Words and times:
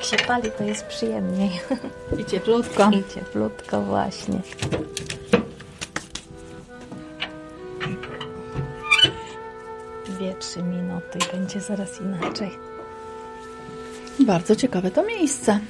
Jak 0.00 0.08
się 0.08 0.26
pali, 0.26 0.50
to 0.58 0.64
jest 0.64 0.86
przyjemniej. 0.86 1.60
I 2.18 2.24
cieplutko. 2.24 2.90
I 2.90 3.14
cieplutko 3.14 3.82
właśnie. 3.82 4.40
Dwie, 10.06 10.34
trzy 10.34 10.62
minuty 10.62 11.18
i 11.18 11.36
będzie 11.36 11.60
zaraz 11.60 12.00
inaczej. 12.00 12.50
Bardzo 14.20 14.56
ciekawe 14.56 14.90
to 14.90 15.02
miejsce. 15.02 15.60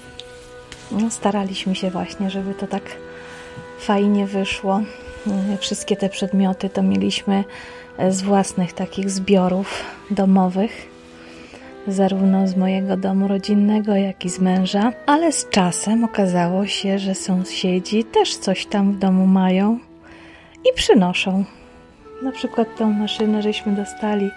No, 0.90 1.10
staraliśmy 1.10 1.74
się 1.74 1.90
właśnie, 1.90 2.30
żeby 2.30 2.54
to 2.54 2.66
tak 2.66 2.82
fajnie 3.78 4.26
wyszło. 4.26 4.80
Wszystkie 5.60 5.96
te 5.96 6.08
przedmioty 6.08 6.70
to 6.70 6.82
mieliśmy 6.82 7.44
e, 7.98 8.12
z 8.12 8.22
własnych 8.22 8.72
takich 8.72 9.10
zbiorów 9.10 9.84
domowych, 10.10 10.89
zarówno 11.86 12.48
z 12.48 12.56
mojego 12.56 12.96
domu 12.96 13.28
rodzinnego, 13.28 13.96
jak 13.96 14.24
i 14.24 14.30
z 14.30 14.40
męża, 14.40 14.92
ale 15.06 15.32
z 15.32 15.48
czasem 15.48 16.04
okazało 16.04 16.66
się, 16.66 16.98
że 16.98 17.14
sąsiedzi 17.14 18.04
też 18.04 18.36
coś 18.36 18.66
tam 18.66 18.92
w 18.92 18.98
domu 18.98 19.26
mają 19.26 19.78
i 20.70 20.74
przynoszą. 20.74 21.44
Na 22.22 22.32
przykład 22.32 22.76
tą 22.76 22.92
maszynę 22.92 23.42
żeśmy 23.42 23.72
dostali 23.72 24.30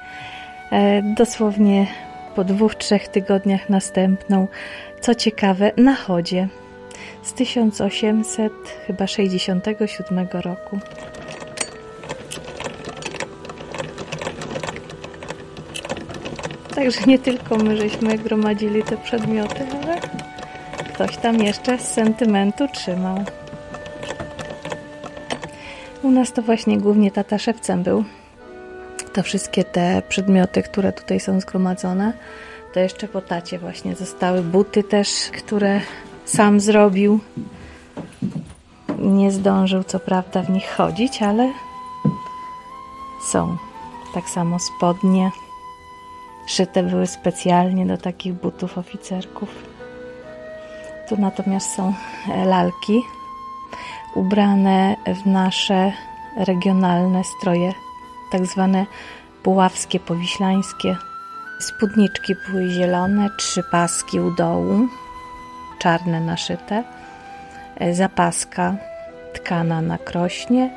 e, 0.71 1.01
dosłownie 1.17 1.87
po 2.35 2.43
dwóch, 2.43 2.75
trzech 2.75 3.07
tygodniach 3.07 3.69
następną. 3.69 4.47
Co 5.01 5.15
ciekawe, 5.15 5.71
na 5.77 5.95
chodzie 5.95 6.47
z 7.23 7.33
1800 7.33 8.53
chyba 8.87 9.07
67 9.07 10.27
roku. 10.33 10.79
Także 16.83 17.05
nie 17.07 17.19
tylko 17.19 17.57
my 17.57 17.77
żeśmy 17.77 18.17
gromadzili 18.17 18.83
te 18.83 18.97
przedmioty, 18.97 19.65
ale 19.83 20.01
ktoś 20.93 21.17
tam 21.17 21.43
jeszcze 21.43 21.77
z 21.77 21.93
sentymentu 21.93 22.67
trzymał. 22.67 23.23
U 26.01 26.11
nas 26.11 26.33
to 26.33 26.41
właśnie 26.41 26.77
głównie 26.77 27.11
tata 27.11 27.37
szewcem 27.37 27.83
był. 27.83 28.03
To 29.13 29.23
wszystkie 29.23 29.63
te 29.63 30.01
przedmioty, 30.09 30.63
które 30.63 30.91
tutaj 30.93 31.19
są 31.19 31.39
zgromadzone, 31.39 32.13
to 32.73 32.79
jeszcze 32.79 33.07
po 33.07 33.21
tacie 33.21 33.59
właśnie 33.59 33.95
zostały 33.95 34.41
buty 34.41 34.83
też, 34.83 35.09
które 35.37 35.81
sam 36.25 36.59
zrobił. 36.59 37.19
Nie 38.99 39.31
zdążył 39.31 39.83
co 39.83 39.99
prawda 39.99 40.41
w 40.41 40.49
nich 40.49 40.69
chodzić, 40.69 41.21
ale 41.21 41.53
są. 43.31 43.57
Tak 44.13 44.29
samo 44.29 44.57
spodnie. 44.59 45.31
Szyte 46.47 46.83
były 46.83 47.07
specjalnie 47.07 47.85
do 47.85 47.97
takich 47.97 48.33
butów 48.33 48.77
oficerków. 48.77 49.49
Tu 51.09 51.17
natomiast 51.17 51.75
są 51.75 51.93
e, 52.31 52.45
lalki 52.45 53.01
ubrane 54.15 54.95
w 55.07 55.25
nasze 55.25 55.91
regionalne 56.37 57.23
stroje, 57.23 57.73
tak 58.31 58.45
zwane 58.45 58.85
puławskie, 59.43 59.99
powiślańskie. 59.99 60.95
Spódniczki 61.59 62.35
były 62.47 62.69
zielone, 62.69 63.29
trzy 63.37 63.63
paski 63.71 64.19
u 64.19 64.31
dołu, 64.31 64.87
czarne 65.79 66.19
naszyte, 66.19 66.83
e, 67.75 67.93
zapaska 67.93 68.75
tkana 69.33 69.81
na 69.81 69.97
krośnie 69.97 70.69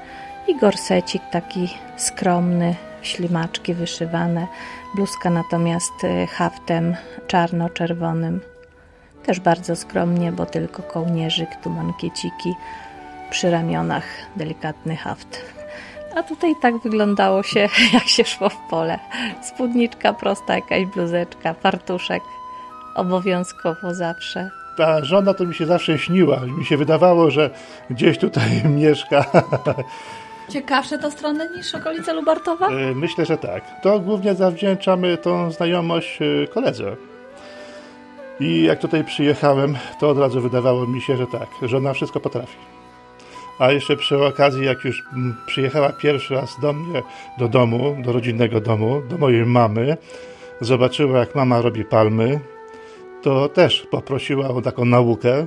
i 0.48 0.58
gorsecik 0.58 1.22
taki 1.32 1.68
skromny, 1.96 2.74
ślimaczki 3.06 3.74
wyszywane, 3.74 4.46
bluzka 4.94 5.30
natomiast 5.30 6.04
e, 6.04 6.26
haftem 6.26 6.96
czarno-czerwonym. 7.26 8.40
Też 9.26 9.40
bardzo 9.40 9.76
skromnie, 9.76 10.32
bo 10.32 10.46
tylko 10.46 10.82
kołnierzyk, 10.82 11.48
tu 11.62 11.70
mankieciki, 11.70 12.54
przy 13.30 13.50
ramionach 13.50 14.04
delikatny 14.36 14.96
haft. 14.96 15.44
A 16.16 16.22
tutaj 16.22 16.54
tak 16.62 16.78
wyglądało 16.78 17.42
się, 17.42 17.60
jak 17.94 18.08
się 18.08 18.24
szło 18.24 18.48
w 18.48 18.56
pole. 18.70 18.98
Spódniczka 19.42 20.12
prosta, 20.12 20.54
jakaś 20.54 20.84
bluzeczka, 20.84 21.54
fartuszek. 21.54 22.22
Obowiązkowo 22.94 23.94
zawsze. 23.94 24.50
Ta 24.76 25.04
żona 25.04 25.34
to 25.34 25.44
mi 25.44 25.54
się 25.54 25.66
zawsze 25.66 25.98
śniła. 25.98 26.40
Mi 26.58 26.64
się 26.64 26.76
wydawało, 26.76 27.30
że 27.30 27.50
gdzieś 27.90 28.18
tutaj 28.18 28.62
mieszka. 28.80 29.24
Ciekawsze 30.48 30.98
to 30.98 31.10
strony 31.10 31.48
niż 31.56 31.74
okolice 31.74 32.12
Lubartowa? 32.12 32.68
E, 32.68 32.94
Myślę, 32.94 33.26
że 33.26 33.38
tak. 33.38 33.80
To 33.82 34.00
głównie 34.00 34.34
zawdzięczamy 34.34 35.16
tą 35.16 35.50
znajomość 35.50 36.18
e, 36.22 36.46
koledze. 36.46 36.96
I 38.40 38.62
jak 38.62 38.78
tutaj 38.78 39.04
przyjechałem, 39.04 39.76
to 40.00 40.08
od 40.08 40.18
razu 40.18 40.40
wydawało 40.40 40.86
mi 40.86 41.00
się, 41.00 41.16
że 41.16 41.26
tak, 41.26 41.48
żona 41.62 41.92
wszystko 41.92 42.20
potrafi. 42.20 42.56
A 43.58 43.72
jeszcze 43.72 43.96
przy 43.96 44.24
okazji, 44.24 44.64
jak 44.64 44.84
już 44.84 45.02
mm, 45.12 45.36
przyjechała 45.46 45.92
pierwszy 45.92 46.34
raz 46.34 46.60
do 46.60 46.72
mnie, 46.72 47.02
do 47.38 47.48
domu, 47.48 47.96
do 48.04 48.12
rodzinnego 48.12 48.60
domu, 48.60 49.02
do 49.08 49.18
mojej 49.18 49.46
mamy, 49.46 49.96
zobaczyła, 50.60 51.18
jak 51.18 51.34
mama 51.34 51.60
robi 51.62 51.84
palmy, 51.84 52.40
to 53.22 53.48
też 53.48 53.86
poprosiła 53.90 54.48
o 54.48 54.62
taką 54.62 54.84
naukę. 54.84 55.46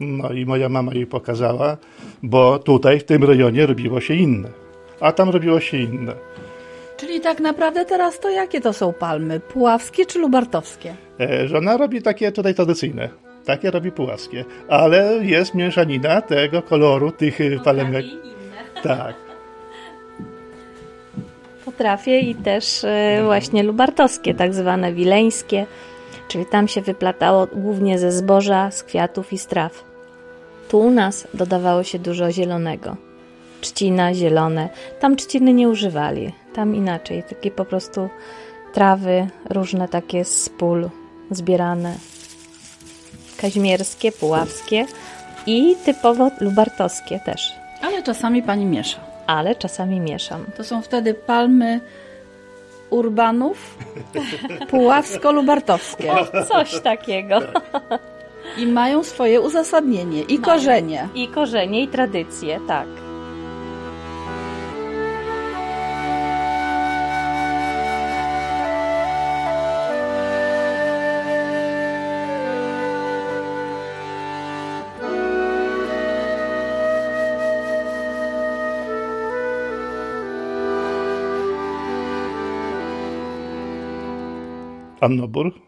No 0.00 0.32
i 0.32 0.46
moja 0.46 0.68
mama 0.68 0.94
jej 0.94 1.06
pokazała, 1.06 1.76
bo 2.22 2.58
tutaj, 2.58 3.00
w 3.00 3.04
tym 3.04 3.24
rejonie, 3.24 3.66
robiło 3.66 4.00
się 4.00 4.14
inne. 4.14 4.48
A 5.00 5.12
tam 5.12 5.30
robiło 5.30 5.60
się 5.60 5.76
inne. 5.76 6.14
Czyli 6.96 7.20
tak 7.20 7.40
naprawdę 7.40 7.84
teraz 7.84 8.20
to 8.20 8.30
jakie 8.30 8.60
to 8.60 8.72
są 8.72 8.92
palmy? 8.92 9.40
Puławskie 9.40 10.06
czy 10.06 10.18
lubartowskie? 10.18 10.94
E, 11.20 11.48
Żona 11.48 11.76
robi 11.76 12.02
takie 12.02 12.32
tutaj 12.32 12.54
tradycyjne. 12.54 13.08
Takie 13.44 13.70
robi 13.70 13.92
pułaskie. 13.92 14.44
Ale 14.68 15.18
jest 15.22 15.54
mieszanina 15.54 16.20
tego 16.22 16.62
koloru, 16.62 17.12
tych 17.12 17.40
e, 17.40 17.58
palemek. 17.64 18.06
Tak. 18.82 19.14
Potrafię 21.64 22.20
i 22.20 22.34
też 22.34 22.84
e, 22.84 23.20
właśnie 23.24 23.62
lubartowskie, 23.62 24.34
tak 24.34 24.54
zwane 24.54 24.92
wileńskie, 24.92 25.66
czyli 26.28 26.46
tam 26.46 26.68
się 26.68 26.80
wyplatało 26.80 27.46
głównie 27.46 27.98
ze 27.98 28.12
zboża, 28.12 28.70
z 28.70 28.82
kwiatów 28.82 29.32
i 29.32 29.38
z 29.38 29.46
traw. 29.46 29.87
Tu 30.68 30.78
u 30.78 30.90
nas 30.90 31.28
dodawało 31.34 31.82
się 31.82 31.98
dużo 31.98 32.32
zielonego. 32.32 32.96
Trzcina, 33.60 34.14
zielone. 34.14 34.68
Tam 35.00 35.16
trzciny 35.16 35.52
nie 35.52 35.68
używali. 35.68 36.32
Tam 36.54 36.74
inaczej. 36.74 37.22
Takie 37.22 37.50
po 37.50 37.64
prostu 37.64 38.08
trawy, 38.72 39.26
różne 39.50 39.88
takie 39.88 40.24
z 40.24 40.48
pól 40.48 40.90
zbierane. 41.30 41.94
Kaźmierskie, 43.36 44.12
puławskie 44.12 44.86
i 45.46 45.76
typowo 45.84 46.30
lubartowskie 46.40 47.20
też. 47.20 47.52
Ale 47.82 48.02
czasami 48.02 48.42
pani 48.42 48.64
miesza. 48.66 49.00
Ale 49.26 49.54
czasami 49.54 50.00
mieszam. 50.00 50.44
To 50.56 50.64
są 50.64 50.82
wtedy 50.82 51.14
palmy 51.14 51.80
urbanów 52.90 53.78
puławsko-lubartowskie. 54.70 56.12
Coś 56.48 56.80
takiego. 56.80 57.40
I 58.58 58.66
mają 58.66 59.04
swoje 59.04 59.40
uzasadnienie 59.40 60.22
i 60.22 60.38
korzenie. 60.38 61.08
I 61.14 61.28
korzenie, 61.28 61.82
i 61.82 61.88
tradycje, 61.88 62.60
tak. 62.66 62.88
Annobór. 85.00 85.67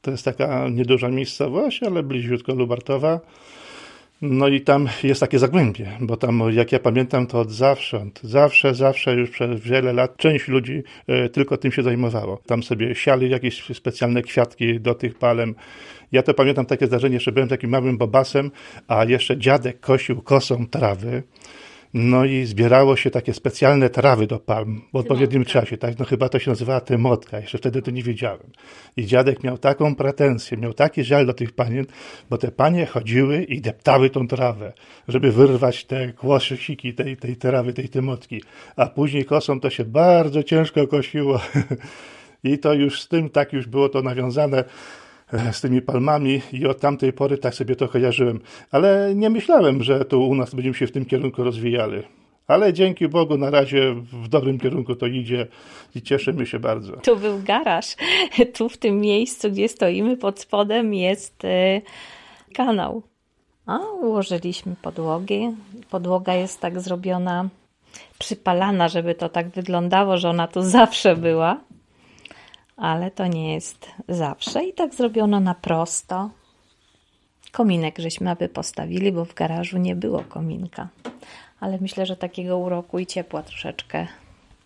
To 0.00 0.10
jest 0.10 0.24
taka 0.24 0.68
nieduża 0.68 1.08
miejscowość, 1.08 1.82
ale 1.82 2.02
bliziutko 2.02 2.54
Lubartowa. 2.54 3.20
No 4.22 4.48
i 4.48 4.60
tam 4.60 4.88
jest 5.02 5.20
takie 5.20 5.38
zagłębie, 5.38 5.96
bo 6.00 6.16
tam, 6.16 6.42
jak 6.52 6.72
ja 6.72 6.78
pamiętam, 6.78 7.26
to 7.26 7.40
od 7.40 7.50
zawsze, 7.50 8.06
zawsze, 8.22 8.74
zawsze 8.74 9.14
już 9.14 9.30
przez 9.30 9.60
wiele 9.60 9.92
lat 9.92 10.16
część 10.16 10.48
ludzi 10.48 10.82
e, 11.06 11.28
tylko 11.28 11.56
tym 11.56 11.72
się 11.72 11.82
zajmowało. 11.82 12.40
Tam 12.46 12.62
sobie 12.62 12.94
siali 12.94 13.30
jakieś 13.30 13.64
specjalne 13.74 14.22
kwiatki 14.22 14.80
do 14.80 14.94
tych 14.94 15.18
palem. 15.18 15.54
Ja 16.12 16.22
to 16.22 16.34
pamiętam 16.34 16.66
takie 16.66 16.86
zdarzenie, 16.86 17.20
że 17.20 17.32
byłem 17.32 17.48
takim 17.48 17.70
małym 17.70 17.98
bobasem, 17.98 18.50
a 18.88 19.04
jeszcze 19.04 19.38
dziadek 19.38 19.80
kosił 19.80 20.22
kosą 20.22 20.66
trawy. 20.66 21.22
No 21.94 22.24
i 22.24 22.44
zbierało 22.44 22.96
się 22.96 23.10
takie 23.10 23.34
specjalne 23.34 23.90
trawy 23.90 24.26
do 24.26 24.38
palm 24.38 24.80
w 24.92 24.96
odpowiednim 24.96 25.44
czasie, 25.44 25.76
tak? 25.76 25.98
No 25.98 26.04
chyba 26.04 26.28
to 26.28 26.38
się 26.38 26.50
nazywała 26.50 26.80
tymotka, 26.80 27.40
jeszcze 27.40 27.58
wtedy 27.58 27.82
to 27.82 27.90
nie 27.90 28.02
wiedziałem. 28.02 28.50
I 28.96 29.06
dziadek 29.06 29.44
miał 29.44 29.58
taką 29.58 29.94
pretensję, 29.94 30.58
miał 30.58 30.72
taki 30.72 31.04
żal 31.04 31.26
do 31.26 31.34
tych 31.34 31.52
panien, 31.52 31.86
bo 32.30 32.38
te 32.38 32.52
panie 32.52 32.86
chodziły 32.86 33.42
i 33.42 33.60
deptały 33.60 34.10
tą 34.10 34.28
trawę, 34.28 34.72
żeby 35.08 35.32
wyrwać 35.32 35.84
te 35.84 36.12
kłosiki 36.12 36.94
tej, 36.94 37.16
tej 37.16 37.36
trawy, 37.36 37.72
tej 37.72 37.88
tymotki. 37.88 38.42
A 38.76 38.86
później 38.86 39.24
kosą 39.24 39.60
to 39.60 39.70
się 39.70 39.84
bardzo 39.84 40.42
ciężko 40.42 40.86
kosiło. 40.86 41.40
I 42.44 42.58
to 42.58 42.74
już 42.74 43.02
z 43.02 43.08
tym 43.08 43.30
tak 43.30 43.52
już 43.52 43.66
było 43.66 43.88
to 43.88 44.02
nawiązane 44.02 44.64
z 45.52 45.60
tymi 45.60 45.82
palmami 45.82 46.40
i 46.52 46.66
od 46.66 46.80
tamtej 46.80 47.12
pory 47.12 47.38
tak 47.38 47.54
sobie 47.54 47.76
to 47.76 47.88
kojarzyłem. 47.88 48.40
Ale 48.70 49.12
nie 49.14 49.30
myślałem, 49.30 49.82
że 49.82 50.04
tu 50.04 50.28
u 50.28 50.34
nas 50.34 50.54
będziemy 50.54 50.74
się 50.74 50.86
w 50.86 50.92
tym 50.92 51.04
kierunku 51.04 51.44
rozwijali. 51.44 52.02
Ale 52.46 52.72
dzięki 52.72 53.08
Bogu 53.08 53.38
na 53.38 53.50
razie 53.50 53.94
w 54.12 54.28
dobrym 54.28 54.58
kierunku 54.58 54.94
to 54.94 55.06
idzie 55.06 55.46
i 55.94 56.02
cieszymy 56.02 56.46
się 56.46 56.58
bardzo. 56.58 56.96
Tu 56.96 57.16
był 57.16 57.42
garaż. 57.42 57.96
Tu 58.54 58.68
w 58.68 58.76
tym 58.76 59.00
miejscu, 59.00 59.50
gdzie 59.50 59.68
stoimy 59.68 60.16
pod 60.16 60.40
spodem 60.40 60.94
jest 60.94 61.44
y, 61.44 61.82
kanał. 62.54 63.02
A 63.66 63.78
ułożyliśmy 63.78 64.74
podłogi. 64.82 65.48
Podłoga 65.90 66.34
jest 66.34 66.60
tak 66.60 66.80
zrobiona, 66.80 67.48
przypalana, 68.18 68.88
żeby 68.88 69.14
to 69.14 69.28
tak 69.28 69.48
wyglądało, 69.48 70.18
że 70.18 70.30
ona 70.30 70.48
tu 70.48 70.62
zawsze 70.62 71.16
była. 71.16 71.60
Ale 72.80 73.10
to 73.10 73.26
nie 73.26 73.54
jest 73.54 73.90
zawsze 74.08 74.64
i 74.64 74.72
tak 74.72 74.94
zrobiono 74.94 75.40
na 75.40 75.54
prosto. 75.54 76.30
Kominek 77.52 77.98
żeśmy 77.98 78.30
aby 78.30 78.48
postawili, 78.48 79.12
bo 79.12 79.24
w 79.24 79.34
garażu 79.34 79.78
nie 79.78 79.96
było 79.96 80.24
kominka. 80.28 80.88
Ale 81.60 81.78
myślę, 81.80 82.06
że 82.06 82.16
takiego 82.16 82.58
uroku 82.58 82.98
i 82.98 83.06
ciepła 83.06 83.42
troszeczkę 83.42 84.06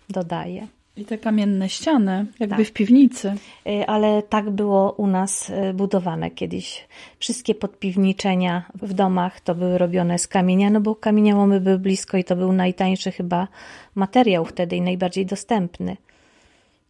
dodaje. 0.09 0.67
I 0.97 1.05
te 1.05 1.19
kamienne 1.19 1.69
ściany, 1.69 2.27
jakby 2.41 2.57
Tak. 2.57 2.67
w 2.67 2.73
piwnicy. 2.73 3.35
Y, 3.67 3.87
ale 3.87 4.23
tak 4.23 4.51
było 4.51 4.93
u 4.93 5.07
nas 5.07 5.51
y, 5.51 5.75
budowane 5.75 6.31
kiedyś. 6.31 6.87
Wszystkie 7.19 7.55
podpiwniczenia 7.55 8.65
w 8.83 8.93
domach 8.93 9.41
to 9.41 9.55
były 9.55 9.79
robione 9.79 10.19
z 10.19 10.29
kamienia, 10.29 10.71
no 10.71 10.81
bo 10.81 10.95
kamieniołomy 10.95 11.61
były 11.61 11.79
blisko 11.79 12.17
i 12.17 12.25
to 12.25 12.37
był 12.37 12.53
najtańszy 12.53 13.13
chyba 13.13 13.49
materiał 13.95 14.45
wtedy 14.45 14.77
i 14.77 14.81
najbardziej 14.81 15.27
dostępny. 15.27 15.97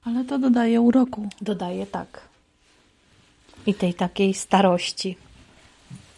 Ale 0.04 0.24
to 0.24 0.38
dodaje 0.38 0.80
uroku. 0.80 1.28
Dodaję 1.40 1.86
tak. 1.86 2.20
I 3.66 3.74
tej 3.74 3.94
takiej 3.94 4.34
starości. 4.34 5.16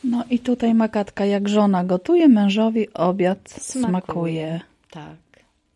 No 0.05 0.25
i 0.31 0.39
tutaj 0.39 0.75
Magatka, 0.75 1.25
jak 1.25 1.49
żona 1.49 1.85
gotuje, 1.85 2.29
mężowi 2.29 2.93
obiad 2.95 3.39
Smakuje. 3.51 3.89
smakuje. 3.89 4.61
Tak. 4.91 5.17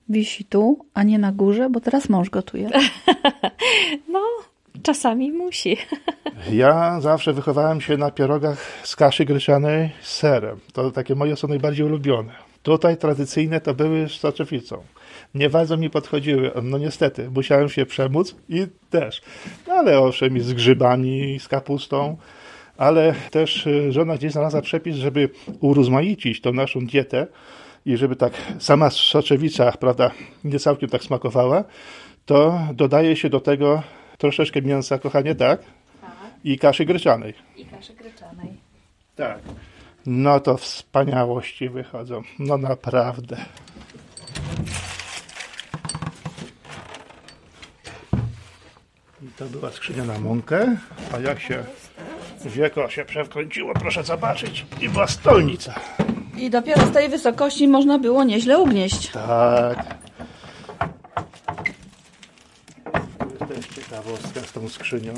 Wisi 0.08 0.44
tu, 0.44 0.84
a 0.94 1.02
nie 1.02 1.18
na 1.18 1.32
górze, 1.32 1.70
bo 1.70 1.80
teraz 1.80 2.08
mąż 2.08 2.30
gotuje. 2.30 2.70
No, 4.08 4.20
czasami 4.82 5.32
musi. 5.32 5.76
Ja 6.52 7.00
zawsze 7.00 7.32
wychowałem 7.32 7.80
się 7.80 7.96
na 7.96 8.10
pierogach 8.10 8.58
z 8.82 8.96
kaszy 8.96 9.24
gryczanej 9.24 9.90
z 10.02 10.16
serem. 10.16 10.58
To 10.72 10.90
takie 10.90 11.14
moje 11.14 11.36
są 11.36 11.48
najbardziej 11.48 11.86
ulubione. 11.86 12.32
Tutaj 12.62 12.96
tradycyjne 12.96 13.60
to 13.60 13.74
były 13.74 14.08
z 14.08 14.12
soczewicą. 14.12 14.82
Nie 15.34 15.50
bardzo 15.50 15.76
mi 15.76 15.90
podchodziły, 15.90 16.50
no 16.62 16.78
niestety, 16.78 17.30
musiałem 17.30 17.68
się 17.68 17.86
przemóc 17.86 18.36
i 18.48 18.66
też. 18.90 19.22
No 19.68 19.74
ale 19.74 19.98
owszem, 19.98 20.36
i 20.36 20.40
z 20.40 20.52
grzybami, 20.52 21.34
i 21.34 21.40
z 21.40 21.48
kapustą. 21.48 22.16
Ale 22.76 23.14
też 23.30 23.66
y, 23.66 23.92
żona 23.92 24.16
gdzieś 24.16 24.32
znalazła 24.32 24.62
przepis, 24.62 24.96
żeby 24.96 25.30
urozmaicić 25.60 26.40
tą 26.40 26.52
naszą 26.52 26.86
dietę 26.86 27.26
i 27.86 27.96
żeby 27.96 28.16
tak 28.16 28.32
sama 28.58 28.90
soczewica, 28.90 29.72
prawda, 29.72 30.10
nie 30.44 30.58
całkiem 30.58 30.88
tak 30.88 31.02
smakowała, 31.02 31.64
to 32.26 32.60
dodaje 32.74 33.16
się 33.16 33.30
do 33.30 33.40
tego 33.40 33.82
troszeczkę 34.18 34.62
mięsa, 34.62 34.98
kochanie, 34.98 35.34
tak? 35.34 35.60
I 36.44 36.58
kaszy 36.58 36.84
gryczanej. 36.84 37.34
I 37.56 37.64
kaszy 37.64 37.94
gryczanej. 37.94 38.48
Tak. 39.16 39.38
No 40.06 40.40
to 40.40 40.56
wspaniałości 40.56 41.68
wychodzą. 41.68 42.22
No 42.38 42.58
naprawdę. 42.58 43.36
To 49.36 49.44
była 49.44 49.70
skrzynia 49.70 50.04
na 50.04 50.18
mąkę, 50.18 50.76
a 51.14 51.18
jak 51.18 51.40
się 51.40 51.64
wieko 52.44 52.88
się 52.88 53.04
przewkręciło, 53.04 53.74
proszę 53.74 54.04
zobaczyć, 54.04 54.66
i 54.80 54.88
była 54.88 55.06
stolnica. 55.06 55.74
I 56.36 56.50
dopiero 56.50 56.86
z 56.86 56.90
tej 56.90 57.08
wysokości 57.08 57.68
można 57.68 57.98
było 57.98 58.24
nieźle 58.24 58.58
ugnieść. 58.58 59.10
Tak. 59.10 59.94
To 63.48 63.54
jest 63.54 63.74
ciekawostka 63.74 64.40
z 64.40 64.52
tą 64.52 64.68
skrzynią. 64.68 65.14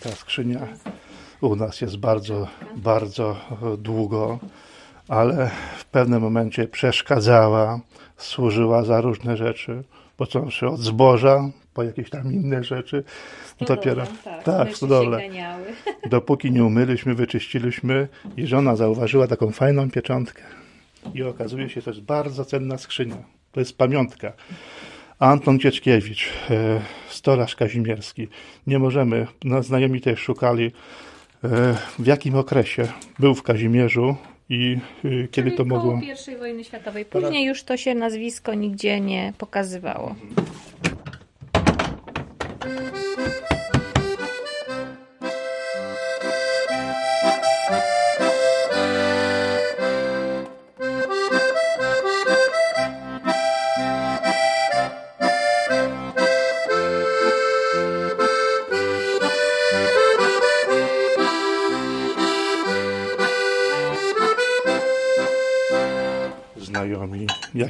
Ta 0.00 0.10
skrzynia 0.10 0.60
u 1.40 1.56
nas 1.56 1.80
jest 1.80 1.96
bardzo, 1.96 2.48
bardzo 2.76 3.36
długo, 3.78 4.38
ale 5.08 5.50
w 5.78 5.84
pewnym 5.84 6.22
momencie 6.22 6.68
przeszkadzała, 6.68 7.80
służyła 8.16 8.84
za 8.84 9.00
różne 9.00 9.36
rzeczy, 9.36 9.84
począwszy 10.16 10.68
od 10.68 10.80
zboża, 10.80 11.50
po 11.74 11.82
jakieś 11.82 12.10
tam 12.10 12.32
inne 12.32 12.64
rzeczy. 12.64 13.04
Dopiero, 13.66 14.04
tak, 14.44 14.68
w 14.68 14.76
stodole. 14.76 15.22
Dopóki 16.10 16.50
nie 16.50 16.64
umyliśmy, 16.64 17.14
wyczyściliśmy 17.14 18.08
i 18.36 18.46
żona 18.46 18.76
zauważyła 18.76 19.26
taką 19.26 19.50
fajną 19.50 19.90
pieczątkę. 19.90 20.42
I 21.14 21.22
okazuje 21.22 21.68
się, 21.68 21.82
to 21.82 21.90
jest 21.90 22.02
bardzo 22.02 22.44
cenna 22.44 22.78
skrzynia. 22.78 23.16
To 23.52 23.60
jest 23.60 23.78
pamiątka. 23.78 24.32
Anton 25.18 25.58
Cieczkiewicz, 25.58 26.28
e, 26.50 26.80
stolarz 27.08 27.56
kazimierski. 27.56 28.28
Nie 28.66 28.78
możemy, 28.78 29.26
no, 29.44 29.62
znajomi 29.62 30.00
też 30.00 30.20
szukali, 30.20 30.66
e, 31.44 31.76
w 31.98 32.06
jakim 32.06 32.34
okresie 32.34 32.88
był 33.18 33.34
w 33.34 33.42
Kazimierzu 33.42 34.16
i 34.52 34.78
e, 35.04 35.28
kiedy 35.28 35.50
to 35.50 35.64
mogło... 35.64 36.00
I 36.32 36.36
wojny 36.36 36.64
światowej. 36.64 37.04
Później 37.04 37.46
już 37.46 37.62
to 37.62 37.76
się 37.76 37.94
nazwisko 37.94 38.54
nigdzie 38.54 39.00
nie 39.00 39.32
pokazywało. 39.38 40.14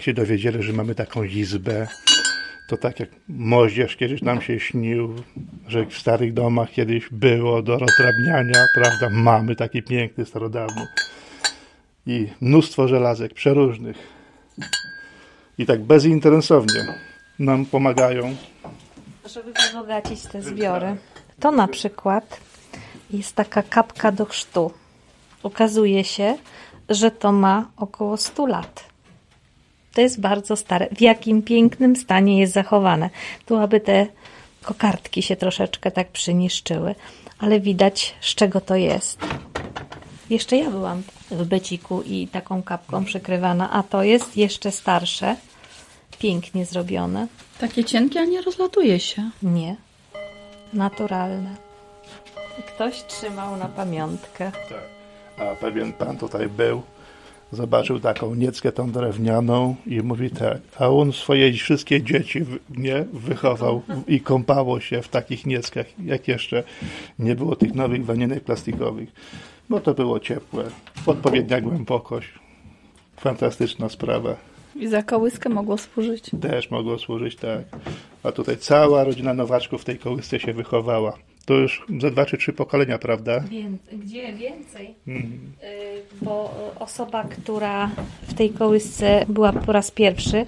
Się 0.02 0.12
dowiedzieli, 0.12 0.62
że 0.62 0.72
mamy 0.72 0.94
taką 0.94 1.22
izbę, 1.22 1.88
to 2.68 2.76
tak 2.76 3.00
jak 3.00 3.08
moździerz 3.28 3.96
kiedyś 3.96 4.22
nam 4.22 4.42
się 4.42 4.60
śnił, 4.60 5.14
że 5.68 5.86
w 5.86 5.98
starych 5.98 6.32
domach 6.32 6.70
kiedyś 6.70 7.08
było 7.10 7.62
do 7.62 7.78
rozdrabniania, 7.78 8.64
prawda, 8.74 9.10
mamy 9.10 9.56
taki 9.56 9.82
piękny, 9.82 10.26
starodawny 10.26 10.86
i 12.06 12.28
mnóstwo 12.40 12.88
żelazek 12.88 13.34
przeróżnych 13.34 13.96
i 15.58 15.66
tak 15.66 15.82
bezinteresownie 15.82 16.94
nam 17.38 17.66
pomagają. 17.66 18.36
Żeby 19.26 19.52
wzbogacić 19.52 20.22
te 20.22 20.42
zbiory. 20.42 20.96
To 21.40 21.50
na 21.50 21.68
przykład 21.68 22.40
jest 23.10 23.34
taka 23.34 23.62
kapka 23.62 24.12
do 24.12 24.24
chrztu. 24.24 24.72
Okazuje 25.42 26.04
się, 26.04 26.36
że 26.88 27.10
to 27.10 27.32
ma 27.32 27.70
około 27.76 28.16
100 28.16 28.46
lat. 28.46 28.91
To 29.94 30.00
jest 30.00 30.20
bardzo 30.20 30.56
stare. 30.56 30.88
W 30.96 31.00
jakim 31.00 31.42
pięknym 31.42 31.96
stanie 31.96 32.40
jest 32.40 32.52
zachowane. 32.52 33.10
Tu 33.46 33.56
aby 33.56 33.80
te 33.80 34.06
kokardki 34.62 35.22
się 35.22 35.36
troszeczkę 35.36 35.90
tak 35.90 36.08
przyniszczyły, 36.08 36.94
ale 37.38 37.60
widać 37.60 38.14
z 38.20 38.34
czego 38.34 38.60
to 38.60 38.76
jest. 38.76 39.18
Jeszcze 40.30 40.56
ja 40.56 40.70
byłam 40.70 41.02
w 41.30 41.44
beciku 41.46 42.02
i 42.02 42.28
taką 42.28 42.62
kapką 42.62 43.04
przykrywana, 43.04 43.70
a 43.70 43.82
to 43.82 44.02
jest 44.02 44.36
jeszcze 44.36 44.70
starsze, 44.70 45.36
pięknie 46.18 46.66
zrobione. 46.66 47.26
Takie 47.58 47.84
cienkie, 47.84 48.20
a 48.20 48.24
nie 48.24 48.42
rozlatuje 48.42 49.00
się. 49.00 49.30
Nie. 49.42 49.76
Naturalne. 50.72 51.56
Ktoś 52.66 53.02
trzymał 53.02 53.56
na 53.56 53.66
pamiątkę. 53.66 54.52
Tak. 54.68 54.92
A 55.48 55.54
pewien 55.54 55.92
pan 55.92 56.18
tutaj 56.18 56.48
był, 56.48 56.82
zobaczył 57.52 58.00
taką 58.00 58.34
nieckę 58.34 58.72
tą 58.72 58.90
drewnianą 58.90 59.76
i 59.86 60.00
mówi 60.00 60.30
tak, 60.30 60.58
a 60.78 60.88
on 60.88 61.12
swoje 61.12 61.52
wszystkie 61.52 62.02
dzieci 62.02 62.44
nie 62.76 63.04
wychował 63.12 63.82
i 64.08 64.20
kąpało 64.20 64.80
się 64.80 65.02
w 65.02 65.08
takich 65.08 65.46
nieckach, 65.46 65.86
jak 66.04 66.28
jeszcze 66.28 66.62
nie 67.18 67.34
było 67.34 67.56
tych 67.56 67.74
nowych 67.74 68.04
wanienek 68.04 68.44
plastikowych, 68.44 69.08
bo 69.68 69.80
to 69.80 69.94
było 69.94 70.20
ciepłe, 70.20 70.64
odpowiednia 71.06 71.60
głębokość. 71.60 72.28
Fantastyczna 73.16 73.88
sprawa. 73.88 74.36
I 74.76 74.88
za 74.88 75.02
kołyskę 75.02 75.48
mogło 75.48 75.78
służyć. 75.78 76.30
Też 76.40 76.70
mogło 76.70 76.98
służyć, 76.98 77.36
tak. 77.36 77.62
A 78.22 78.32
tutaj 78.32 78.56
cała 78.56 79.04
rodzina 79.04 79.34
nowaczków 79.34 79.82
w 79.82 79.84
tej 79.84 79.98
kołysce 79.98 80.40
się 80.40 80.52
wychowała 80.52 81.12
to 81.44 81.54
już 81.54 81.86
za 82.00 82.10
dwa 82.10 82.26
czy 82.26 82.38
trzy 82.38 82.52
pokolenia, 82.52 82.98
prawda? 82.98 83.40
Więcej, 83.40 83.98
gdzie 83.98 84.32
więcej? 84.32 84.94
Mhm. 85.08 85.52
Y, 85.62 86.02
bo 86.22 86.54
y, 86.76 86.78
osoba, 86.78 87.24
która 87.24 87.90
w 88.22 88.34
tej 88.34 88.50
kołysce 88.50 89.26
była 89.28 89.52
po 89.52 89.72
raz 89.72 89.90
pierwszy 89.90 90.46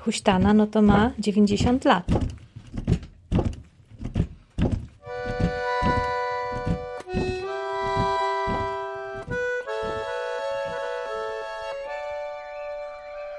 huśtana, 0.00 0.54
no 0.54 0.66
to 0.66 0.82
ma 0.82 1.12
90 1.18 1.84
lat. 1.84 2.04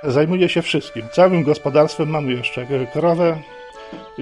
Zajmuję 0.04 0.50
się 0.50 0.62
wszystkim, 0.62 1.04
całym 1.12 1.44
gospodarstwem. 1.44 2.10
Mam 2.10 2.30
jeszcze 2.30 2.68
krowę, 2.94 3.38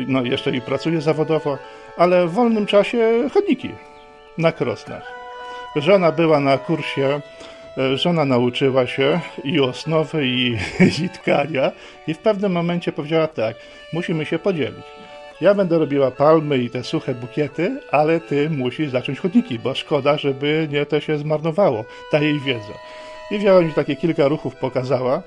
no 0.08 0.24
jeszcze 0.24 0.52
i 0.52 0.62
pracuję 0.62 1.02
zawodowo, 1.02 1.58
ale 1.98 2.28
w 2.28 2.32
wolnym 2.32 2.66
czasie 2.66 3.30
chodniki 3.34 3.70
na 4.38 4.52
krosnach. 4.52 5.14
Żona 5.76 6.12
była 6.12 6.40
na 6.40 6.58
kursie, 6.58 7.22
e, 7.78 7.98
żona 7.98 8.26
nauczyła 8.26 8.88
się 8.88 9.20
i 9.44 9.60
osnowy, 9.60 10.28
i, 10.28 10.58
i 11.06 11.10
tkania 11.10 11.72
i 12.08 12.14
w 12.14 12.18
pewnym 12.18 12.52
momencie 12.52 12.92
powiedziała 12.92 13.28
tak, 13.28 13.56
musimy 13.94 14.26
się 14.26 14.40
podzielić. 14.40 14.86
Ja 15.42 15.54
będę 15.54 15.78
robiła 15.78 16.12
palmy 16.12 16.58
i 16.58 16.70
te 16.70 16.84
suche 16.84 17.16
bukiety, 17.16 17.80
ale 17.92 18.20
ty 18.20 18.50
musisz 18.50 18.90
zacząć 18.90 19.20
chodniki, 19.20 19.60
bo 19.60 19.74
szkoda, 19.74 20.18
żeby 20.18 20.68
nie 20.72 20.86
to 20.86 21.00
się 21.00 21.18
zmarnowało, 21.18 21.86
ta 22.12 22.20
jej 22.20 22.40
wiedza. 22.40 22.74
I 23.32 23.38
wzięła 23.38 23.62
mi 23.62 23.74
takie 23.74 23.96
kilka 23.96 24.28
ruchów, 24.28 24.56
pokazała, 24.56 25.22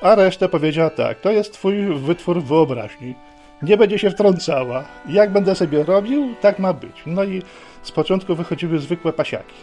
a 0.00 0.14
resztę 0.14 0.48
powiedziała 0.48 0.90
tak, 0.90 1.20
to 1.20 1.30
jest 1.30 1.52
twój 1.52 1.84
wytwór 1.84 2.42
wyobraźni. 2.42 3.14
Nie 3.62 3.76
będzie 3.76 3.98
się 3.98 4.10
wtrącała. 4.10 4.84
Jak 5.08 5.32
będę 5.32 5.54
sobie 5.54 5.84
robił, 5.84 6.34
tak 6.40 6.58
ma 6.58 6.72
być. 6.72 7.02
No 7.06 7.24
i 7.24 7.42
z 7.82 7.90
początku 7.90 8.34
wychodziły 8.34 8.78
zwykłe 8.78 9.12
pasiaki. 9.12 9.54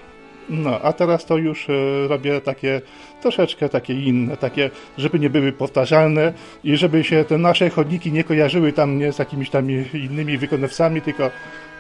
No, 0.50 0.80
a 0.82 0.94
teraz 0.94 1.26
to 1.26 1.38
już 1.38 1.70
y, 1.70 2.08
robię 2.08 2.42
takie 2.42 2.82
troszeczkę 3.22 3.70
takie 3.70 3.94
inne, 3.94 4.38
takie, 4.38 4.70
żeby 4.98 5.20
nie 5.20 5.30
były 5.30 5.52
powtarzalne 5.52 6.34
i 6.64 6.78
żeby 6.78 7.04
się 7.04 7.24
te 7.24 7.38
nasze 7.38 7.70
chodniki 7.70 8.12
nie 8.12 8.24
kojarzyły 8.24 8.74
tam 8.74 8.98
nie 8.98 9.14
z 9.14 9.20
jakimiś 9.20 9.50
tam 9.50 9.72
innymi 9.94 10.38
wykonawcami, 10.38 11.02
tylko 11.02 11.32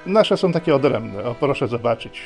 nasze 0.05 0.37
są 0.37 0.51
takie 0.51 0.75
odrębne. 0.75 1.23
O, 1.23 1.35
proszę 1.35 1.67
zobaczyć. 1.67 2.21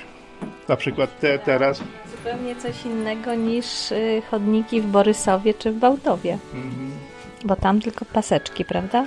Na 0.67 0.75
przykład 0.75 1.19
te 1.19 1.39
teraz. 1.39 1.83
Zupełnie 2.17 2.55
coś 2.55 2.85
innego 2.85 3.35
niż 3.35 3.91
y, 3.91 4.21
chodniki 4.31 4.81
w 4.81 4.85
Borysowie 4.85 5.53
czy 5.53 5.71
w 5.71 5.79
Bałtowie. 5.79 6.37
Mhm. 6.53 6.91
Bo 7.45 7.55
tam 7.55 7.81
tylko 7.81 8.05
paseczki, 8.05 8.65
prawda? 8.65 9.05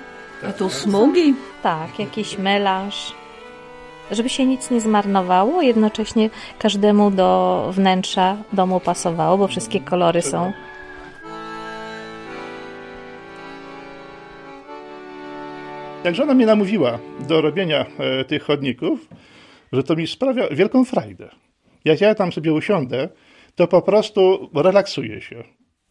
A 0.48 0.52
tu 0.52 0.70
smugi? 0.70 1.34
Tak, 1.62 1.98
jakiś 1.98 2.38
melanż 2.38 3.14
żeby 4.10 4.28
się 4.28 4.46
nic 4.46 4.70
nie 4.70 4.80
zmarnowało, 4.80 5.62
jednocześnie 5.62 6.30
każdemu 6.58 7.10
do 7.10 7.70
wnętrza 7.72 8.36
domu 8.52 8.80
pasowało, 8.80 9.38
bo 9.38 9.48
wszystkie 9.48 9.80
kolory 9.80 10.22
są. 10.22 10.52
Jak 16.04 16.14
żona 16.14 16.34
mnie 16.34 16.46
namówiła 16.46 16.98
do 17.28 17.40
robienia 17.40 17.86
e, 17.98 18.24
tych 18.24 18.42
chodników, 18.42 19.08
że 19.72 19.82
to 19.82 19.96
mi 19.96 20.06
sprawia 20.06 20.48
wielką 20.48 20.84
frajdę. 20.84 21.28
Jak 21.84 22.00
ja 22.00 22.14
tam 22.14 22.32
sobie 22.32 22.52
usiądę, 22.52 23.08
to 23.54 23.66
po 23.66 23.82
prostu 23.82 24.50
relaksuję 24.54 25.20
się 25.20 25.44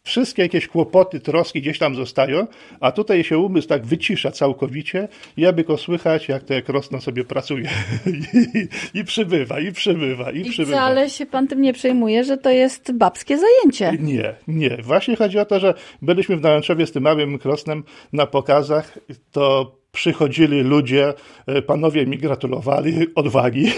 wszystkie 0.06 0.42
jakieś 0.42 0.68
kłopoty, 0.68 1.20
troski 1.20 1.62
gdzieś 1.62 1.80
tam 1.80 1.96
zostają, 1.96 2.48
a 2.80 2.92
tutaj 2.92 3.24
się 3.24 3.38
umysł 3.38 3.68
tak 3.68 3.86
wycisza 3.86 4.32
całkowicie 4.32 5.08
i 5.38 5.46
aby 5.46 5.64
go 5.64 5.78
słychać, 5.78 6.28
jak 6.28 6.44
to 6.44 6.54
krosno 6.66 7.02
sobie 7.02 7.24
pracuje 7.24 7.70
I, 8.06 8.68
i 9.00 9.04
przybywa, 9.04 9.60
i 9.60 9.72
przybywa, 9.72 10.32
i, 10.32 10.40
I 10.40 10.50
przybywa. 10.50 10.78
wcale 10.78 11.10
się 11.10 11.26
pan 11.26 11.48
tym 11.48 11.62
nie 11.62 11.74
przejmuje, 11.74 12.24
że 12.24 12.38
to 12.38 12.50
jest 12.50 12.92
babskie 12.92 13.38
zajęcie. 13.38 14.04
Nie, 14.04 14.36
nie. 14.48 14.78
Właśnie 14.84 15.16
chodzi 15.16 15.40
o 15.40 15.46
to, 15.46 15.60
że 15.60 15.74
byliśmy 16.02 16.38
w 16.38 16.42
Nałęczowie 16.42 16.88
z 16.88 16.92
tym 16.92 17.04
małym 17.04 17.40
krosnem 17.40 17.84
na 18.14 18.26
pokazach, 18.26 19.00
to 19.32 19.76
przychodzili 19.92 20.62
ludzie, 20.62 21.14
e, 21.48 21.62
panowie 21.62 22.06
mi 22.06 22.18
gratulowali 22.18 23.08
odwagi. 23.16 23.72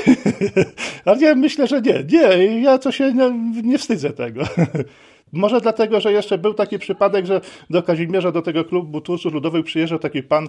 Ale 1.05 1.21
ja 1.21 1.35
myślę, 1.35 1.67
że 1.67 1.81
nie, 1.81 2.03
nie, 2.11 2.61
ja 2.61 2.77
to 2.77 2.91
się 2.91 3.13
nie, 3.13 3.31
nie 3.63 3.77
wstydzę 3.77 4.09
tego. 4.09 4.41
Może 5.31 5.61
dlatego, 5.61 5.99
że 5.99 6.11
jeszcze 6.11 6.37
był 6.37 6.53
taki 6.53 6.79
przypadek, 6.79 7.25
że 7.25 7.41
do 7.69 7.83
Kazimierza, 7.83 8.31
do 8.31 8.41
tego 8.41 8.65
klubu 8.65 9.01
twórców 9.01 9.33
ludowych 9.33 9.65
przyjeżdżał 9.65 9.99
taki 9.99 10.23
pan 10.23 10.47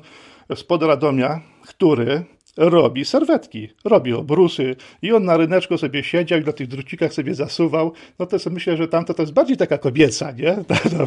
spod 0.54 0.82
Radomia, 0.82 1.40
który 1.66 2.25
robi 2.56 3.04
serwetki, 3.04 3.68
robi 3.85 4.12
obrusy 4.12 4.76
i 5.02 5.12
on 5.12 5.25
na 5.25 5.37
ryneczku 5.37 5.78
sobie 5.78 6.04
siedział 6.04 6.40
i 6.40 6.44
na 6.44 6.52
tych 6.52 6.68
drucikach 6.68 7.12
sobie 7.12 7.35
zasuwał. 7.35 7.92
No 8.18 8.26
to 8.26 8.38
sobie 8.38 8.54
myślę, 8.54 8.76
że 8.76 8.88
tamto 8.88 9.14
to 9.14 9.23
jest 9.23 9.32
bardziej 9.32 9.56
taka 9.56 9.78
kobieca, 9.78 10.32
nie? 10.32 10.56
Ta, 10.68 10.75
ta, 10.75 11.06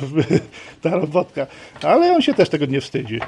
ta 0.81 0.89
robotka. 0.89 1.47
Ale 1.81 2.13
on 2.13 2.21
się 2.21 2.33
też 2.33 2.49
tego 2.49 2.65
nie 2.65 2.81
wstydzi. 2.81 3.19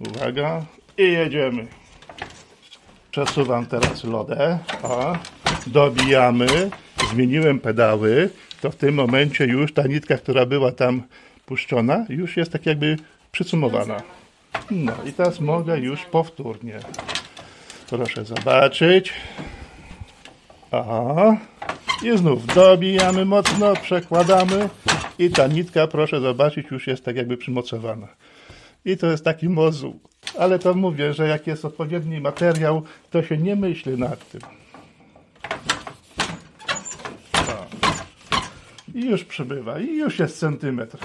Uwaga. 0.00 0.64
I 0.98 1.02
jedziemy. 1.02 1.66
Przesuwam 3.10 3.66
teraz 3.66 4.04
lodę. 4.04 4.58
O, 4.82 5.16
dobijamy. 5.66 6.70
Zmieniłem 7.10 7.60
pedały 7.60 8.30
to 8.60 8.70
w 8.70 8.76
tym 8.76 8.94
momencie 8.94 9.44
już 9.44 9.72
ta 9.72 9.82
nitka, 9.82 10.16
która 10.16 10.46
była 10.46 10.72
tam 10.72 11.02
puszczona, 11.46 12.06
już 12.08 12.36
jest 12.36 12.52
tak 12.52 12.66
jakby 12.66 12.96
przysumowana. 13.32 14.02
No 14.70 14.92
i 15.06 15.12
teraz 15.12 15.40
mogę 15.40 15.78
już 15.78 16.04
powtórnie. 16.04 16.78
Proszę 17.90 18.24
zobaczyć. 18.24 19.12
Aha. 20.70 21.36
I 22.02 22.18
znów 22.18 22.46
dobijamy 22.46 23.24
mocno, 23.24 23.76
przekładamy 23.76 24.68
i 25.18 25.30
ta 25.30 25.46
nitka, 25.46 25.86
proszę 25.86 26.20
zobaczyć, 26.20 26.70
już 26.70 26.86
jest 26.86 27.04
tak 27.04 27.16
jakby 27.16 27.36
przymocowana. 27.36 28.08
I 28.84 28.96
to 28.96 29.06
jest 29.06 29.24
taki 29.24 29.48
mozuł. 29.48 30.00
Ale 30.38 30.58
to 30.58 30.74
mówię, 30.74 31.14
że 31.14 31.28
jak 31.28 31.46
jest 31.46 31.64
odpowiedni 31.64 32.20
materiał, 32.20 32.82
to 33.10 33.22
się 33.22 33.38
nie 33.38 33.56
myśli 33.56 33.98
nad 33.98 34.28
tym. 34.28 34.40
I 38.94 39.04
już 39.04 39.24
przybywa, 39.24 39.80
i 39.80 39.96
już 39.96 40.18
jest 40.18 40.38
centymetr. 40.38 40.98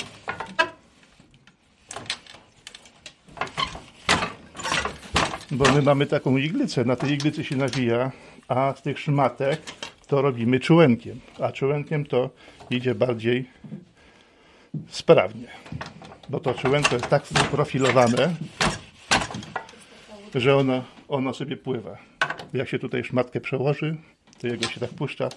Bo 5.51 5.71
my 5.73 5.81
mamy 5.81 6.05
taką 6.05 6.37
iglicę, 6.37 6.85
na 6.85 6.95
tej 6.95 7.11
iglicy 7.11 7.43
się 7.43 7.55
nawija, 7.55 8.11
a 8.47 8.73
z 8.77 8.81
tych 8.81 8.99
szmatek 8.99 9.61
to 10.07 10.21
robimy 10.21 10.59
czułenkiem, 10.59 11.19
a 11.39 11.51
czułenkiem 11.51 12.05
to 12.05 12.29
idzie 12.69 12.95
bardziej 12.95 13.45
sprawnie. 14.87 15.47
Bo 16.29 16.39
to 16.39 16.53
czułenko 16.53 16.95
jest 16.95 17.07
tak 17.07 17.23
profilowane, 17.51 18.35
że 20.35 20.55
ono, 20.55 20.83
ono 21.07 21.33
sobie 21.33 21.57
pływa. 21.57 21.97
Jak 22.53 22.69
się 22.69 22.79
tutaj 22.79 23.03
szmatkę 23.03 23.41
przełoży, 23.41 23.97
to 24.41 24.47
jego 24.47 24.67
się 24.67 24.79
tak 24.79 24.89
puszcza, 24.89 25.29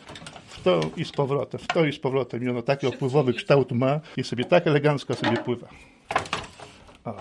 w 0.62 0.64
to 0.64 0.80
i 0.96 1.04
z 1.04 1.12
powrotem, 1.12 1.60
w 1.60 1.66
to 1.66 1.84
i 1.84 1.92
z 1.92 1.98
powrotem. 1.98 2.44
I 2.44 2.48
ono 2.48 2.62
taki 2.62 2.86
opływowy 2.86 3.34
kształt 3.34 3.72
ma 3.72 4.00
i 4.16 4.24
sobie 4.24 4.44
tak 4.44 4.66
elegancko 4.66 5.14
sobie 5.14 5.36
pływa. 5.36 5.68
O. 7.04 7.14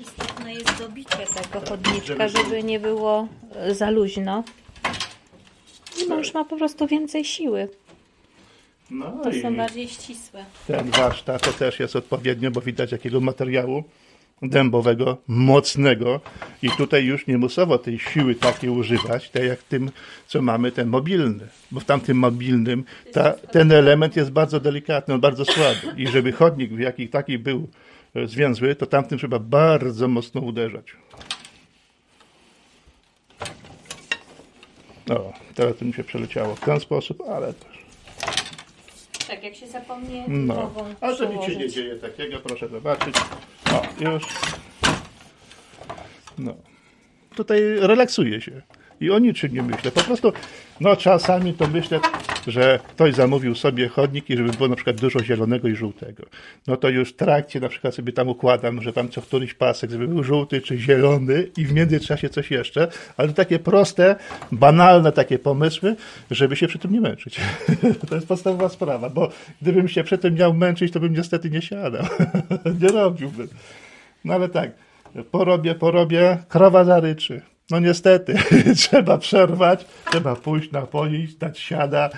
Istotne 0.00 0.54
jest 0.54 0.78
dobicie 0.78 1.18
tego 1.18 1.66
chodniczka, 1.68 2.28
żeby 2.28 2.62
nie 2.62 2.80
było 2.80 3.28
e, 3.54 3.74
za 3.74 3.90
luźno. 3.90 4.44
I 6.02 6.08
mąż 6.08 6.34
ma 6.34 6.44
po 6.44 6.56
prostu 6.56 6.86
więcej 6.86 7.24
siły. 7.24 7.68
No 8.90 9.12
to 9.24 9.32
są 9.42 9.56
bardziej 9.56 9.88
ścisłe. 9.88 10.44
Ten 10.66 10.90
warsztat 10.90 11.42
to 11.42 11.52
też 11.52 11.80
jest 11.80 11.96
odpowiednio, 11.96 12.50
bo 12.50 12.60
widać 12.60 12.92
jakiego 12.92 13.20
materiału 13.20 13.84
dębowego, 14.42 15.16
mocnego 15.26 16.20
i 16.62 16.70
tutaj 16.70 17.04
już 17.04 17.26
nie 17.26 17.38
musowo 17.38 17.78
tej 17.78 17.98
siły 17.98 18.34
takiej 18.34 18.70
używać, 18.70 19.30
tak 19.30 19.42
jak 19.42 19.62
tym, 19.62 19.90
co 20.26 20.42
mamy, 20.42 20.72
ten 20.72 20.88
mobilny. 20.88 21.48
Bo 21.70 21.80
w 21.80 21.84
tamtym 21.84 22.18
mobilnym 22.18 22.84
ta, 23.12 23.32
ten 23.32 23.72
element 23.72 24.16
jest 24.16 24.30
bardzo 24.30 24.60
delikatny, 24.60 25.18
bardzo 25.18 25.44
słaby. 25.44 25.94
I 25.96 26.08
żeby 26.08 26.32
chodnik 26.32 26.72
w 26.72 26.78
jaki 26.78 27.08
taki 27.08 27.38
był 27.38 27.68
e, 28.14 28.26
zwięzły, 28.26 28.74
to 28.74 28.86
tamtym 28.86 29.18
trzeba 29.18 29.38
bardzo 29.38 30.08
mocno 30.08 30.40
uderzać. 30.40 30.84
O, 35.10 35.32
teraz 35.54 35.76
to 35.76 35.84
mi 35.84 35.92
się 35.92 36.04
przeleciało 36.04 36.54
w 36.54 36.60
ten 36.60 36.80
sposób, 36.80 37.22
ale 37.28 37.52
też. 37.52 37.74
Tak, 39.28 39.44
jak 39.44 39.54
się 39.54 39.66
zapomnie 39.66 40.24
no. 40.28 40.70
Ale 41.00 41.16
to 41.16 41.24
nic 41.24 41.44
się 41.44 41.56
nie 41.56 41.68
dzieje 41.68 41.96
takiego, 41.96 42.40
proszę 42.40 42.68
zobaczyć. 42.68 43.16
O, 43.72 43.82
już. 44.00 44.22
No. 46.38 46.54
Tutaj 47.36 47.60
relaksuje 47.78 48.40
się. 48.40 48.62
I 49.00 49.10
o 49.10 49.18
niczym 49.18 49.54
nie 49.54 49.62
myślę. 49.62 49.90
Po 49.90 50.00
prostu, 50.00 50.32
no 50.80 50.96
czasami 50.96 51.54
to 51.54 51.66
myślę, 51.66 52.00
że 52.46 52.80
ktoś 52.88 53.14
zamówił 53.14 53.54
sobie 53.54 53.88
chodnik 53.88 54.30
i 54.30 54.36
żeby 54.36 54.50
było 54.50 54.68
na 54.68 54.76
przykład 54.76 55.00
dużo 55.00 55.24
zielonego 55.24 55.68
i 55.68 55.74
żółtego. 55.74 56.22
No 56.66 56.76
to 56.76 56.88
już 56.88 57.08
w 57.10 57.16
trakcie 57.16 57.60
na 57.60 57.68
przykład 57.68 57.94
sobie 57.94 58.12
tam 58.12 58.28
układam, 58.28 58.82
że 58.82 58.92
tam 58.92 59.08
co 59.08 59.22
któryś 59.22 59.54
pasek, 59.54 59.90
żeby 59.90 60.08
był 60.08 60.24
żółty 60.24 60.60
czy 60.60 60.78
zielony 60.78 61.50
i 61.56 61.66
w 61.66 61.72
międzyczasie 61.72 62.28
coś 62.28 62.50
jeszcze, 62.50 62.88
ale 63.16 63.32
takie 63.32 63.58
proste, 63.58 64.16
banalne 64.52 65.12
takie 65.12 65.38
pomysły, 65.38 65.96
żeby 66.30 66.56
się 66.56 66.68
przy 66.68 66.78
tym 66.78 66.92
nie 66.92 67.00
męczyć. 67.00 67.40
to 68.08 68.14
jest 68.14 68.28
podstawowa 68.28 68.68
sprawa, 68.68 69.10
bo 69.10 69.30
gdybym 69.62 69.88
się 69.88 70.04
przy 70.04 70.18
tym 70.18 70.34
miał 70.34 70.54
męczyć, 70.54 70.92
to 70.92 71.00
bym 71.00 71.14
niestety 71.14 71.50
nie 71.50 71.62
siadał. 71.62 72.04
nie 72.80 72.88
robiłbym. 72.88 73.48
No 74.24 74.34
ale 74.34 74.48
tak, 74.48 74.70
porobię, 75.30 75.74
porobię, 75.74 76.38
krowa 76.48 76.84
zaryczy. 76.84 77.53
No 77.70 77.78
niestety, 77.80 78.34
trzeba 78.76 79.18
przerwać, 79.18 79.84
trzeba 80.10 80.36
pójść, 80.36 80.72
napoić, 80.72 81.34
dać 81.34 81.58
siada. 81.58 82.10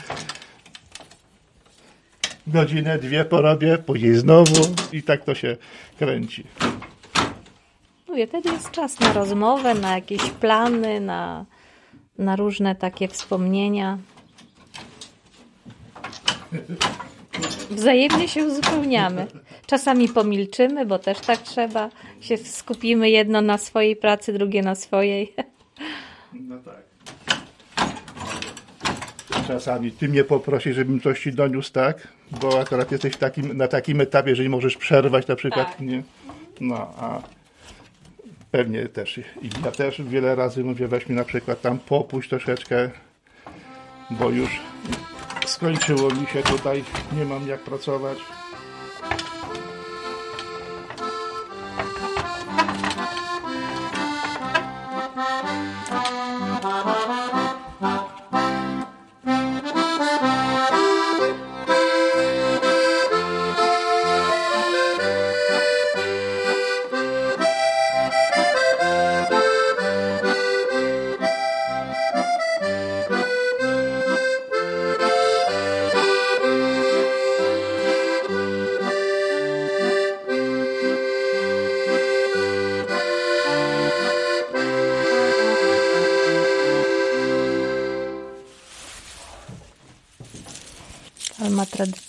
godzinę, 2.47 2.99
dwie 2.99 3.25
porobię, 3.25 3.79
później 3.79 4.15
znowu 4.15 4.75
i 4.93 5.03
tak 5.03 5.25
to 5.25 5.35
się 5.35 5.57
kręci. 5.99 6.45
Mówię, 8.09 8.27
wtedy 8.27 8.49
jest 8.49 8.71
czas 8.71 9.01
na 9.01 9.13
rozmowę, 9.13 9.75
na 9.75 9.95
jakieś 9.95 10.31
plany, 10.31 11.01
na, 11.01 11.45
na 12.19 12.37
różne 12.37 12.75
takie 12.75 13.09
wspomnienia. 13.09 13.99
Wzajemnie 17.71 18.29
się 18.29 18.45
uzupełniamy. 18.45 19.27
Czasami 19.67 20.09
pomilczymy, 20.09 20.87
bo 20.87 20.99
też 20.99 21.21
tak 21.21 21.39
trzeba. 21.39 21.91
Się 22.21 22.37
skupimy 22.37 23.11
jedno 23.11 23.41
na 23.41 23.59
swojej 23.59 23.97
pracy, 23.97 24.33
drugie 24.33 24.63
na 24.63 24.75
swojej. 24.75 25.35
No 26.33 26.57
tak. 26.59 26.87
Czasami 29.47 29.93
ty 29.93 30.09
mnie 30.09 30.25
poprosisz, 30.25 30.77
żebym 30.77 31.01
coś 31.01 31.21
ci 31.21 31.33
doniósł, 31.33 31.73
tak? 31.73 32.09
Bo 32.41 32.61
akurat 32.61 32.93
jesteś 32.93 33.17
takim, 33.17 33.57
na 33.57 33.69
takim 33.69 34.01
etapie, 34.01 34.37
że 34.37 34.43
nie 34.43 34.49
możesz 34.49 34.77
przerwać 34.77 35.27
na 35.27 35.37
przykład. 35.37 35.69
Tak. 35.69 35.81
Nie? 35.81 36.03
No, 36.61 36.77
a 36.99 37.23
pewnie 38.51 38.89
też. 38.89 39.19
I 39.19 39.51
ja 39.65 39.71
też 39.73 40.03
wiele 40.03 40.35
razy 40.35 40.65
mówię, 40.65 40.89
weź 40.89 41.09
mi 41.09 41.17
na 41.17 41.25
przykład 41.25 41.61
tam 41.61 41.79
popuść 41.79 42.29
troszeczkę, 42.29 42.91
bo 44.11 44.31
już 44.31 44.61
skończyło 45.47 46.11
mi 46.11 46.27
się 46.27 46.43
tutaj, 46.43 46.85
nie 47.19 47.25
mam 47.25 47.49
jak 47.49 47.61
pracować. 47.61 48.19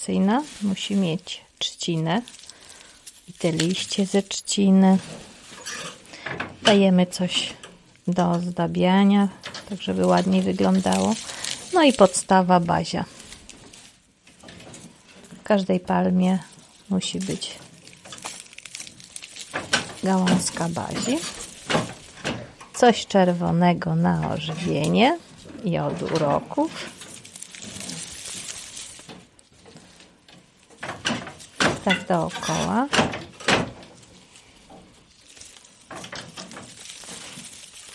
Tradycyjna 0.08 0.44
musi 0.62 0.96
mieć 0.96 1.42
trzcinę 1.60 2.22
i 3.28 3.34
te 3.34 3.52
liście 3.52 4.06
ze 4.06 4.24
trzciny. 4.24 4.98
Dajemy 6.62 7.06
coś 7.06 7.54
do 8.08 8.32
ozdabiania, 8.32 9.28
tak 9.70 9.82
żeby 9.82 10.06
ładniej 10.06 10.42
wyglądało. 10.42 11.16
No 11.74 11.84
i 11.84 11.94
podstawa 11.94 12.60
bazia. 12.60 13.06
W 15.40 15.44
każdej 15.44 15.80
palmie 15.80 16.40
musi 16.90 17.20
być 17.20 17.58
gałązka 20.04 20.70
bazi. 20.70 21.18
Coś 22.74 23.06
czerwonego 23.06 23.96
na 23.96 24.34
ożywienie 24.34 25.18
i 25.64 25.78
od 25.78 26.02
uroków. 26.02 26.98
Tak 31.88 32.08
dookoła. 32.08 32.88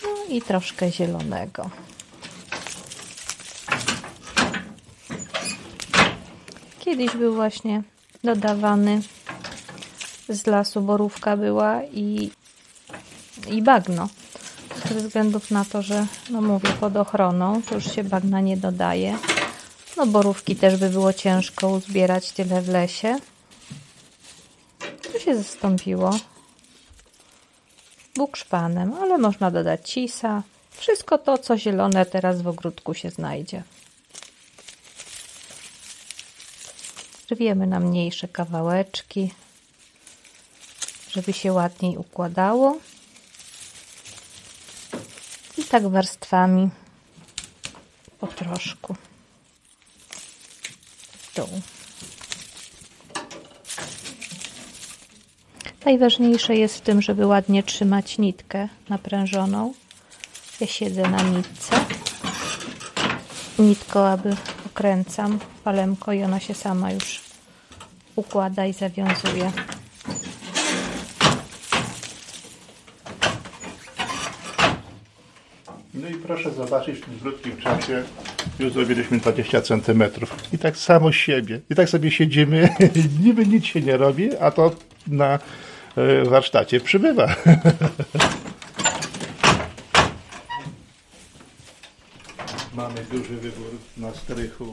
No 0.03 0.09
i 0.29 0.41
troszkę 0.41 0.91
zielonego. 0.91 1.69
Kiedyś 6.79 7.15
był 7.15 7.35
właśnie 7.35 7.83
dodawany 8.23 9.01
z 10.29 10.47
lasu 10.47 10.81
borówka 10.81 11.37
była 11.37 11.83
i, 11.83 12.31
i 13.47 13.61
bagno. 13.61 14.09
Ze 14.89 14.95
względów 14.95 15.51
na 15.51 15.65
to, 15.65 15.81
że, 15.81 16.05
no 16.29 16.41
mówię, 16.41 16.69
pod 16.79 16.97
ochroną 16.97 17.61
to 17.61 17.75
już 17.75 17.95
się 17.95 18.03
bagna 18.03 18.41
nie 18.41 18.57
dodaje. 18.57 19.17
No 19.97 20.05
borówki 20.05 20.55
też 20.55 20.77
by 20.77 20.89
było 20.89 21.13
ciężko 21.13 21.69
uzbierać 21.69 22.31
tyle 22.31 22.61
w 22.61 22.69
lesie. 22.69 23.17
Się 25.25 25.35
zastąpiło 25.35 26.19
bukszpanem, 28.15 28.93
ale 28.93 29.17
można 29.17 29.51
dodać 29.51 29.89
cisa. 29.89 30.43
Wszystko 30.71 31.17
to, 31.17 31.37
co 31.37 31.57
zielone 31.57 32.05
teraz 32.05 32.41
w 32.41 32.47
ogródku 32.47 32.93
się 32.93 33.09
znajdzie. 33.09 33.63
Rwiemy 37.31 37.67
na 37.67 37.79
mniejsze 37.79 38.27
kawałeczki, 38.27 39.33
żeby 41.09 41.33
się 41.33 41.53
ładniej 41.53 41.97
układało. 41.97 42.77
I 45.57 45.63
tak 45.63 45.87
warstwami 45.87 46.69
po 48.19 48.27
troszku 48.27 48.95
w 51.13 51.35
dół. 51.35 51.61
Najważniejsze 55.85 56.55
jest 56.55 56.77
w 56.77 56.81
tym, 56.81 57.01
żeby 57.01 57.27
ładnie 57.27 57.63
trzymać 57.63 58.17
nitkę 58.17 58.67
naprężoną. 58.89 59.73
Ja 60.61 60.67
siedzę 60.67 61.01
na 61.01 61.21
nitce. 61.21 61.75
Nitko, 63.59 64.09
aby 64.09 64.35
okręcam 64.65 65.39
palemko 65.63 66.13
i 66.13 66.23
ona 66.23 66.39
się 66.39 66.53
sama 66.53 66.91
już 66.91 67.21
układa 68.15 68.65
i 68.65 68.73
zawiązuje. 68.73 69.51
No 75.93 76.09
i 76.09 76.13
proszę 76.13 76.51
zobaczyć, 76.51 76.99
w 76.99 77.05
tym 77.05 77.19
krótkim 77.19 77.57
czasie 77.57 78.03
już 78.59 78.73
zrobiliśmy 78.73 79.17
20 79.17 79.61
cm. 79.61 80.03
I 80.53 80.57
tak 80.57 80.77
samo 80.77 81.11
siebie. 81.11 81.59
I 81.69 81.75
tak 81.75 81.89
sobie 81.89 82.11
siedzimy, 82.11 82.69
niby 83.23 83.45
nic 83.45 83.65
się 83.65 83.81
nie 83.81 83.97
robi, 83.97 84.37
a 84.37 84.51
to 84.51 84.71
na 85.07 85.39
warsztacie 86.23 86.79
przybywa. 86.79 87.35
Mamy 92.75 93.05
duży 93.11 93.37
wybór 93.37 93.69
na 93.97 94.13
strychu. 94.13 94.71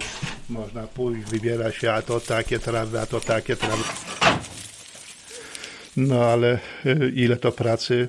Można 0.48 0.87
pójść, 0.87 1.30
wybiera 1.30 1.72
się, 1.72 1.92
a 1.92 2.02
to 2.02 2.20
takie 2.20 2.59
trawy, 2.59 3.00
a 3.00 3.06
to 3.06 3.20
takie 3.20 3.56
trawy. 3.56 3.83
No 5.96 6.24
ale 6.24 6.59
e, 6.87 7.09
ile 7.14 7.37
to 7.37 7.52
pracy 7.52 8.09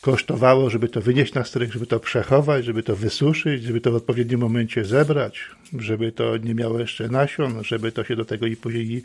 kosztowało, 0.00 0.70
żeby 0.70 0.88
to 0.88 1.00
wynieść 1.00 1.34
na 1.34 1.44
strych, 1.44 1.72
żeby 1.72 1.86
to 1.86 2.00
przechować, 2.00 2.64
żeby 2.64 2.82
to 2.82 2.96
wysuszyć, 2.96 3.62
żeby 3.62 3.80
to 3.80 3.92
w 3.92 3.94
odpowiednim 3.94 4.40
momencie 4.40 4.84
zebrać, 4.84 5.40
żeby 5.78 6.12
to 6.12 6.36
nie 6.36 6.54
miało 6.54 6.78
jeszcze 6.78 7.08
nasion, 7.08 7.64
żeby 7.64 7.92
to 7.92 8.04
się 8.04 8.16
do 8.16 8.24
tego 8.24 8.46
i 8.46 8.56
później 8.56 8.92
i, 8.92 9.02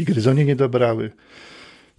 i 0.00 0.04
gryzonie 0.04 0.44
nie 0.44 0.56
dobrały. 0.56 1.10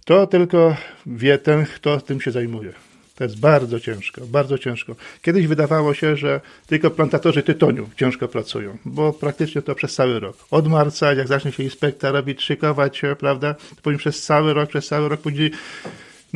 To 0.06 0.26
tylko 0.26 0.76
wie 1.06 1.38
ten, 1.38 1.66
kto 1.66 2.00
tym 2.00 2.20
się 2.20 2.30
zajmuje. 2.30 2.72
To 3.14 3.24
jest 3.24 3.40
bardzo 3.40 3.80
ciężko, 3.80 4.20
bardzo 4.26 4.58
ciężko. 4.58 4.96
Kiedyś 5.22 5.46
wydawało 5.46 5.94
się, 5.94 6.16
że 6.16 6.40
tylko 6.66 6.90
plantatorzy 6.90 7.42
tytoniu 7.42 7.88
ciężko 7.96 8.28
pracują, 8.28 8.76
bo 8.84 9.12
praktycznie 9.12 9.62
to 9.62 9.74
przez 9.74 9.94
cały 9.94 10.20
rok. 10.20 10.36
Od 10.50 10.68
marca, 10.68 11.12
jak 11.12 11.28
zacznie 11.28 11.52
się 11.52 11.62
inspekcja 11.62 12.12
robić, 12.12 12.42
szykować 12.42 13.02
prawda, 13.18 13.54
to 13.54 13.82
później 13.82 13.98
przez 13.98 14.22
cały 14.22 14.54
rok, 14.54 14.68
przez 14.68 14.86
cały 14.86 15.08
rok 15.08 15.20
później 15.20 15.50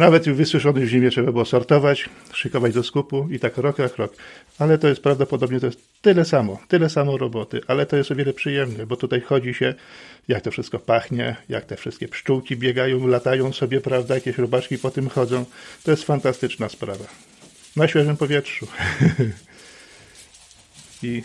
nawet 0.00 0.28
wysuszony 0.28 0.80
w 0.80 0.88
zimie 0.88 1.10
trzeba 1.10 1.32
było 1.32 1.44
sortować, 1.44 2.08
szykować 2.32 2.74
do 2.74 2.82
skupu 2.82 3.28
i 3.30 3.38
tak 3.38 3.56
rok 3.56 3.78
jak 3.78 3.96
rok. 3.96 4.16
Ale 4.58 4.78
to 4.78 4.88
jest 4.88 5.02
prawdopodobnie 5.02 5.60
to 5.60 5.66
jest 5.66 5.80
tyle 6.02 6.24
samo, 6.24 6.58
tyle 6.68 6.90
samo 6.90 7.18
roboty, 7.18 7.60
ale 7.66 7.86
to 7.86 7.96
jest 7.96 8.10
o 8.10 8.14
wiele 8.14 8.32
przyjemne, 8.32 8.86
bo 8.86 8.96
tutaj 8.96 9.20
chodzi 9.20 9.54
się, 9.54 9.74
jak 10.28 10.42
to 10.42 10.50
wszystko 10.50 10.78
pachnie, 10.78 11.36
jak 11.48 11.64
te 11.64 11.76
wszystkie 11.76 12.08
pszczółki 12.08 12.56
biegają, 12.56 13.06
latają 13.06 13.52
sobie, 13.52 13.80
prawda, 13.80 14.14
jakieś 14.14 14.38
robaczki 14.38 14.78
po 14.78 14.90
tym 14.90 15.08
chodzą. 15.08 15.44
To 15.84 15.90
jest 15.90 16.04
fantastyczna 16.04 16.68
sprawa. 16.68 17.04
Na 17.76 17.88
świeżym 17.88 18.16
powietrzu. 18.16 18.66
I 21.02 21.22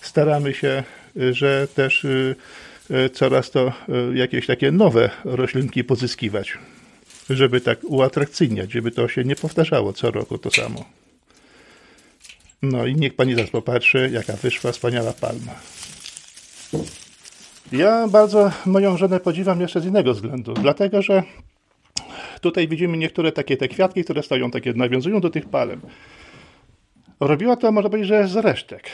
staramy 0.00 0.54
się, 0.54 0.82
że 1.16 1.68
też 1.74 2.04
y, 2.04 2.36
y, 2.90 3.10
coraz 3.10 3.50
to 3.50 3.72
y, 4.12 4.16
jakieś 4.16 4.46
takie 4.46 4.72
nowe 4.72 5.10
roślinki 5.24 5.84
pozyskiwać 5.84 6.58
żeby 7.30 7.60
tak 7.60 7.78
uatrakcyjniać, 7.84 8.72
żeby 8.72 8.90
to 8.90 9.08
się 9.08 9.24
nie 9.24 9.36
powtarzało 9.36 9.92
co 9.92 10.10
roku 10.10 10.38
to 10.38 10.50
samo. 10.50 10.84
No 12.62 12.86
i 12.86 12.94
niech 12.94 13.14
pani 13.14 13.34
zaraz 13.34 13.50
popatrzy, 13.50 14.10
jaka 14.12 14.32
wyszła 14.32 14.72
wspaniała 14.72 15.12
palma. 15.12 15.52
Ja 17.72 18.08
bardzo 18.08 18.50
moją 18.66 18.96
żonę 18.96 19.20
podziwiam 19.20 19.60
jeszcze 19.60 19.80
z 19.80 19.86
innego 19.86 20.14
względu, 20.14 20.54
dlatego 20.54 21.02
że 21.02 21.22
tutaj 22.40 22.68
widzimy 22.68 22.96
niektóre 22.96 23.32
takie 23.32 23.56
te 23.56 23.68
kwiatki, 23.68 24.04
które 24.04 24.22
stoją 24.22 24.50
takie, 24.50 24.72
nawiązują 24.72 25.20
do 25.20 25.30
tych 25.30 25.48
palem. 25.48 25.80
Robiła 27.20 27.56
to, 27.56 27.72
można 27.72 27.90
powiedzieć, 27.90 28.08
że 28.08 28.28
z 28.28 28.36
resztek. 28.36 28.90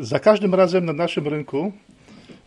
Za 0.00 0.18
każdym 0.18 0.54
razem 0.54 0.84
na 0.84 0.92
naszym 0.92 1.28
rynku 1.28 1.72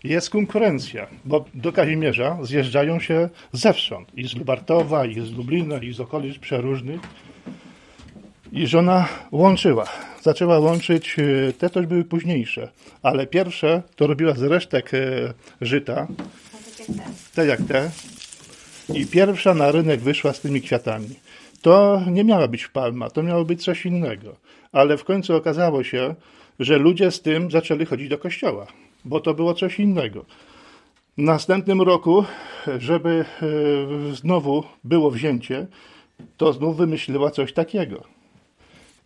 jest 0.03 0.29
konkurencja, 0.29 1.07
bo 1.25 1.45
do 1.53 1.71
Kazimierza 1.71 2.37
zjeżdżają 2.41 2.99
się 2.99 3.29
zewsząd. 3.51 4.17
I 4.17 4.27
z 4.27 4.35
Lubartowa, 4.35 5.05
i 5.05 5.21
z 5.21 5.31
Lublina, 5.31 5.77
i 5.77 5.93
z 5.93 5.99
okolic 5.99 6.37
przeróżnych. 6.37 7.01
I 8.51 8.67
żona 8.67 9.07
łączyła. 9.31 9.85
Zaczęła 10.21 10.59
łączyć, 10.59 11.15
e, 11.19 11.53
te 11.53 11.69
też 11.69 11.85
były 11.85 12.03
późniejsze, 12.03 12.71
ale 13.03 13.27
pierwsze 13.27 13.83
to 13.95 14.07
robiła 14.07 14.33
z 14.33 14.43
resztek 14.43 14.93
e, 14.93 14.99
żyta, 15.61 16.07
te 17.35 17.45
jak 17.45 17.61
te. 17.61 17.91
I 18.93 19.05
pierwsza 19.05 19.53
na 19.53 19.71
rynek 19.71 19.99
wyszła 20.01 20.33
z 20.33 20.41
tymi 20.41 20.61
kwiatami. 20.61 21.09
To 21.61 22.01
nie 22.11 22.23
miała 22.23 22.47
być 22.47 22.67
palma, 22.67 23.09
to 23.09 23.23
miało 23.23 23.45
być 23.45 23.63
coś 23.63 23.85
innego. 23.85 24.35
Ale 24.71 24.97
w 24.97 25.03
końcu 25.03 25.35
okazało 25.35 25.83
się, 25.83 26.15
że 26.59 26.77
ludzie 26.77 27.11
z 27.11 27.21
tym 27.21 27.51
zaczęli 27.51 27.85
chodzić 27.85 28.09
do 28.09 28.17
kościoła, 28.17 28.67
bo 29.05 29.19
to 29.19 29.33
było 29.33 29.53
coś 29.53 29.79
innego. 29.79 30.25
W 31.17 31.21
następnym 31.21 31.81
roku, 31.81 32.23
żeby 32.77 33.25
e, 33.41 34.15
znowu 34.15 34.63
było 34.83 35.11
wzięcie, 35.11 35.67
to 36.37 36.53
znów 36.53 36.77
wymyśliła 36.77 37.31
coś 37.31 37.53
takiego. 37.53 38.03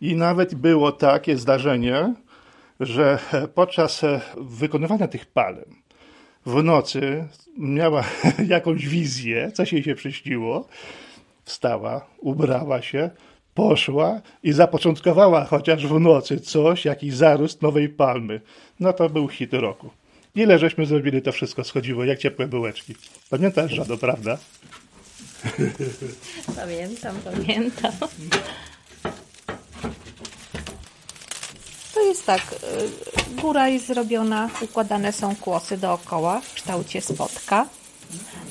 I 0.00 0.16
nawet 0.16 0.54
było 0.54 0.92
takie 0.92 1.36
zdarzenie, 1.36 2.14
że 2.80 3.18
podczas 3.54 4.04
e, 4.04 4.20
wykonywania 4.36 5.08
tych 5.08 5.26
palem 5.26 5.80
w 6.46 6.62
nocy 6.62 7.28
miała 7.58 8.04
jakąś 8.46 8.88
wizję, 8.88 9.52
coś 9.54 9.72
jej 9.72 9.82
się 9.82 9.94
przyśniło, 9.94 10.68
wstała, 11.44 12.06
ubrała 12.18 12.82
się, 12.82 13.10
poszła 13.60 14.20
i 14.42 14.52
zapoczątkowała 14.52 15.44
chociaż 15.44 15.86
w 15.86 16.00
nocy 16.00 16.40
coś, 16.40 16.84
jakiś 16.84 17.14
zarósł 17.14 17.56
nowej 17.62 17.88
palmy. 17.88 18.40
No 18.80 18.92
to 18.92 19.10
był 19.10 19.28
hit 19.28 19.54
roku. 19.54 19.90
Ile 20.34 20.58
żeśmy 20.58 20.86
zrobili, 20.86 21.22
to 21.22 21.32
wszystko 21.32 21.64
schodziło, 21.64 22.04
jak 22.04 22.18
ciepłe 22.18 22.46
bułeczki. 22.46 22.94
Pamiętasz, 23.30 23.72
Żado, 23.72 23.98
prawda? 23.98 24.38
Pamiętam, 26.56 27.16
pamiętam. 27.24 27.92
To 31.94 32.02
jest 32.02 32.26
tak, 32.26 32.42
y, 33.32 33.40
góra 33.40 33.68
jest 33.68 33.86
zrobiona, 33.86 34.50
układane 34.60 35.12
są 35.12 35.36
kłosy 35.36 35.78
dookoła 35.78 36.40
w 36.40 36.54
kształcie 36.54 37.00
spotka. 37.00 37.66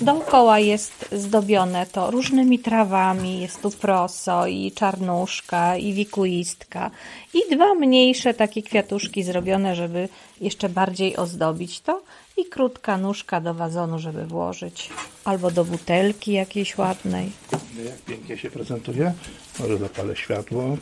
Dookoła 0.01 0.59
jest 0.59 1.05
zdobione 1.11 1.85
to 1.85 2.11
różnymi 2.11 2.59
trawami, 2.59 3.41
jest 3.41 3.61
tu 3.61 3.71
proso 3.71 4.47
i 4.47 4.71
czarnuszka 4.71 5.77
i 5.77 5.93
wikuistka 5.93 6.91
i 7.33 7.55
dwa 7.55 7.73
mniejsze 7.73 8.33
takie 8.33 8.63
kwiatuszki 8.63 9.23
zrobione, 9.23 9.75
żeby 9.75 10.09
jeszcze 10.41 10.69
bardziej 10.69 11.17
ozdobić 11.17 11.81
to 11.81 12.01
i 12.37 12.45
krótka 12.45 12.97
nóżka 12.97 13.41
do 13.41 13.53
wazonu, 13.53 13.99
żeby 13.99 14.25
włożyć 14.25 14.89
albo 15.25 15.51
do 15.51 15.65
butelki 15.65 16.31
jakiejś 16.31 16.77
ładnej. 16.77 17.31
No 17.51 17.83
jak 17.83 17.97
pięknie 17.97 18.37
się 18.37 18.51
prezentuje. 18.51 19.13
Może 19.59 19.77
zapalę 19.77 20.15
światło. 20.15 20.77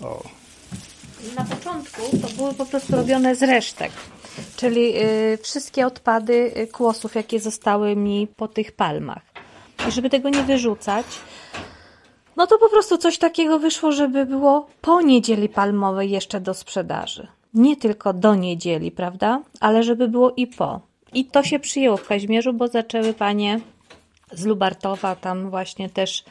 O, 0.00 0.22
Na 1.36 1.44
początku 1.44 2.02
to 2.22 2.28
były 2.36 2.54
po 2.54 2.66
prostu 2.66 2.96
robione 2.96 3.34
z 3.36 3.42
resztek, 3.42 3.92
czyli 4.56 4.96
y, 4.96 5.38
wszystkie 5.42 5.86
odpady 5.86 6.52
y, 6.56 6.66
kłosów, 6.66 7.14
jakie 7.14 7.40
zostały 7.40 7.96
mi 7.96 8.26
po 8.36 8.48
tych 8.48 8.72
palmach. 8.72 9.22
I 9.88 9.92
żeby 9.92 10.10
tego 10.10 10.28
nie 10.28 10.42
wyrzucać, 10.42 11.06
no 12.36 12.46
to 12.46 12.58
po 12.58 12.68
prostu 12.68 12.98
coś 12.98 13.18
takiego 13.18 13.58
wyszło, 13.58 13.92
żeby 13.92 14.26
było 14.26 14.66
po 14.80 15.02
niedzieli 15.02 15.48
palmowej 15.48 16.10
jeszcze 16.10 16.40
do 16.40 16.54
sprzedaży. 16.54 17.28
Nie 17.54 17.76
tylko 17.76 18.12
do 18.12 18.34
niedzieli, 18.34 18.90
prawda? 18.90 19.42
Ale 19.60 19.82
żeby 19.82 20.08
było 20.08 20.32
i 20.36 20.46
po. 20.46 20.80
I 21.12 21.24
to 21.24 21.42
się 21.42 21.58
przyjęło 21.58 21.96
w 21.96 22.06
Kaźmierzu, 22.06 22.52
bo 22.52 22.68
zaczęły 22.68 23.14
panie 23.14 23.60
z 24.32 24.44
Lubartowa 24.44 25.16
tam 25.16 25.50
właśnie 25.50 25.90
też 25.90 26.24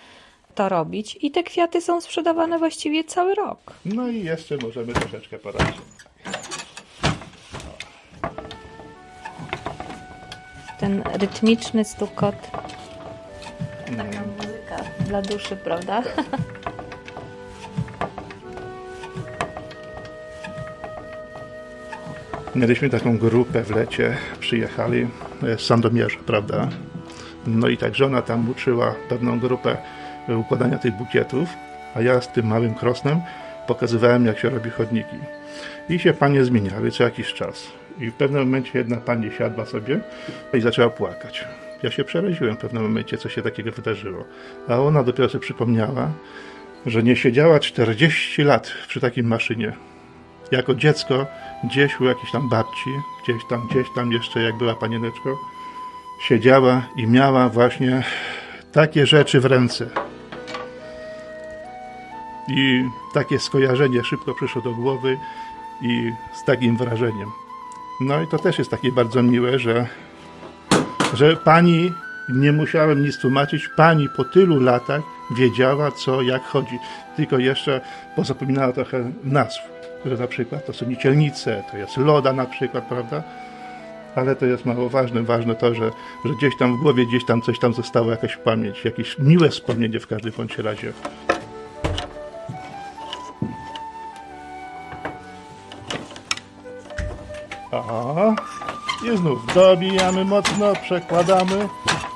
to 0.55 0.69
robić. 0.69 1.17
I 1.21 1.31
te 1.31 1.43
kwiaty 1.43 1.81
są 1.81 2.01
sprzedawane 2.01 2.59
właściwie 2.59 3.03
cały 3.03 3.35
rok. 3.35 3.73
No 3.85 4.07
i 4.07 4.23
jeszcze 4.23 4.57
możemy 4.57 4.93
troszeczkę 4.93 5.39
poradzić. 5.39 5.75
Ten 10.89 11.03
rytmiczny 11.19 11.85
stukot. 11.85 12.35
Taka 13.97 14.21
muzyka 14.37 14.77
dla 14.99 15.21
duszy, 15.21 15.55
prawda? 15.55 16.03
Mieliśmy 22.55 22.89
taką 22.89 23.17
grupę 23.17 23.63
w 23.63 23.71
lecie, 23.71 24.17
przyjechali 24.39 25.07
z 25.41 25.61
Sandomierza, 25.61 26.19
prawda? 26.25 26.69
No 27.47 27.67
i 27.67 27.77
tak 27.77 27.95
żona 27.95 28.21
tam 28.21 28.49
uczyła 28.49 28.95
pewną 29.09 29.39
grupę 29.39 29.77
układania 30.27 30.77
tych 30.77 30.93
bukietów, 30.93 31.49
a 31.95 32.01
ja 32.01 32.21
z 32.21 32.27
tym 32.31 32.47
małym 32.47 32.75
krosnem 32.75 33.21
pokazywałem, 33.67 34.25
jak 34.25 34.39
się 34.39 34.49
robi 34.49 34.69
chodniki. 34.69 35.17
I 35.89 35.99
się 35.99 36.13
panie 36.13 36.45
zmieniały 36.45 36.91
co 36.91 37.03
jakiś 37.03 37.33
czas. 37.33 37.78
I 37.99 38.11
w 38.11 38.13
pewnym 38.13 38.43
momencie 38.43 38.79
jedna 38.79 38.97
pani 38.97 39.31
siadła 39.31 39.65
sobie 39.65 39.99
i 40.53 40.61
zaczęła 40.61 40.89
płakać. 40.89 41.45
Ja 41.83 41.91
się 41.91 42.03
przeraziłem 42.03 42.55
w 42.55 42.59
pewnym 42.59 42.83
momencie, 42.83 43.17
co 43.17 43.29
się 43.29 43.41
takiego 43.41 43.71
wydarzyło. 43.71 44.25
A 44.67 44.79
ona 44.79 45.03
dopiero 45.03 45.29
sobie 45.29 45.41
przypomniała, 45.41 46.11
że 46.85 47.03
nie 47.03 47.15
siedziała 47.15 47.59
40 47.59 48.43
lat 48.43 48.71
przy 48.87 48.99
takim 48.99 49.27
maszynie 49.27 49.73
jako 50.51 50.75
dziecko 50.75 51.25
gdzieś 51.63 51.99
u 51.99 52.05
jakiejś 52.05 52.31
tam 52.31 52.49
babci, 52.49 52.89
gdzieś 53.23 53.45
tam, 53.49 53.67
gdzieś 53.67 53.87
tam 53.95 54.11
jeszcze 54.11 54.41
jak 54.41 54.57
była 54.57 54.75
panieneczką, 54.75 55.35
siedziała 56.21 56.81
i 56.95 57.07
miała 57.07 57.49
właśnie 57.49 58.03
takie 58.71 59.05
rzeczy 59.05 59.39
w 59.39 59.45
ręce. 59.45 59.89
I 62.47 62.83
takie 63.13 63.39
skojarzenie 63.39 64.03
szybko 64.03 64.33
przyszło 64.33 64.61
do 64.61 64.71
głowy 64.71 65.17
i 65.81 66.11
z 66.33 66.43
takim 66.45 66.77
wrażeniem. 66.77 67.31
No 68.01 68.21
i 68.21 68.27
to 68.27 68.37
też 68.37 68.59
jest 68.59 68.71
takie 68.71 68.91
bardzo 68.91 69.23
miłe, 69.23 69.59
że, 69.59 69.87
że 71.13 71.35
pani, 71.35 71.93
nie 72.29 72.51
musiałem 72.51 73.03
nic 73.03 73.17
tłumaczyć, 73.17 73.67
pani 73.67 74.09
po 74.09 74.23
tylu 74.23 74.59
latach 74.59 75.01
wiedziała 75.37 75.91
co, 75.91 76.21
jak 76.21 76.43
chodzi. 76.43 76.79
Tylko 77.15 77.37
jeszcze 77.37 77.81
pozapominała 78.15 78.73
trochę 78.73 79.11
nazw 79.23 79.79
że 80.05 80.17
na 80.17 80.27
przykład 80.27 80.65
to 80.65 80.73
są 80.73 80.85
nicielnice, 80.85 81.63
to 81.71 81.77
jest 81.77 81.97
loda 81.97 82.33
na 82.33 82.45
przykład, 82.45 82.87
prawda? 82.87 83.23
Ale 84.15 84.35
to 84.35 84.45
jest 84.45 84.65
mało 84.65 84.89
ważne. 84.89 85.23
Ważne 85.23 85.55
to, 85.55 85.75
że, 85.75 85.91
że 86.25 86.33
gdzieś 86.33 86.57
tam 86.57 86.77
w 86.77 86.81
głowie, 86.81 87.05
gdzieś 87.05 87.25
tam 87.25 87.41
coś 87.41 87.59
tam 87.59 87.73
zostało, 87.73 88.11
jakaś 88.11 88.37
pamięć, 88.37 88.85
jakieś 88.85 89.19
miłe 89.19 89.49
wspomnienie 89.49 89.99
w 89.99 90.07
każdym 90.07 90.31
bądź 90.37 90.57
razie. 90.57 90.93
O, 97.71 98.33
i 99.05 99.17
znów 99.17 99.53
dobijamy 99.53 100.25
mocno, 100.25 100.73
przekładamy 100.83 101.69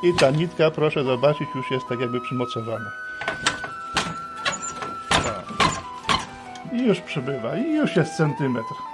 i 0.04 0.14
ta 0.14 0.32
nitka, 0.32 0.72
proszę 0.72 1.04
zobaczyć, 1.04 1.48
już 1.56 1.72
jest 1.72 1.88
tak 1.90 2.00
jakby 2.00 2.22
przymocowana. 2.22 2.92
I 6.72 6.84
już 6.88 7.00
przybywa, 7.00 7.58
i 7.58 7.74
już 7.74 7.96
jest 7.96 8.18
centymetr. 8.18 8.93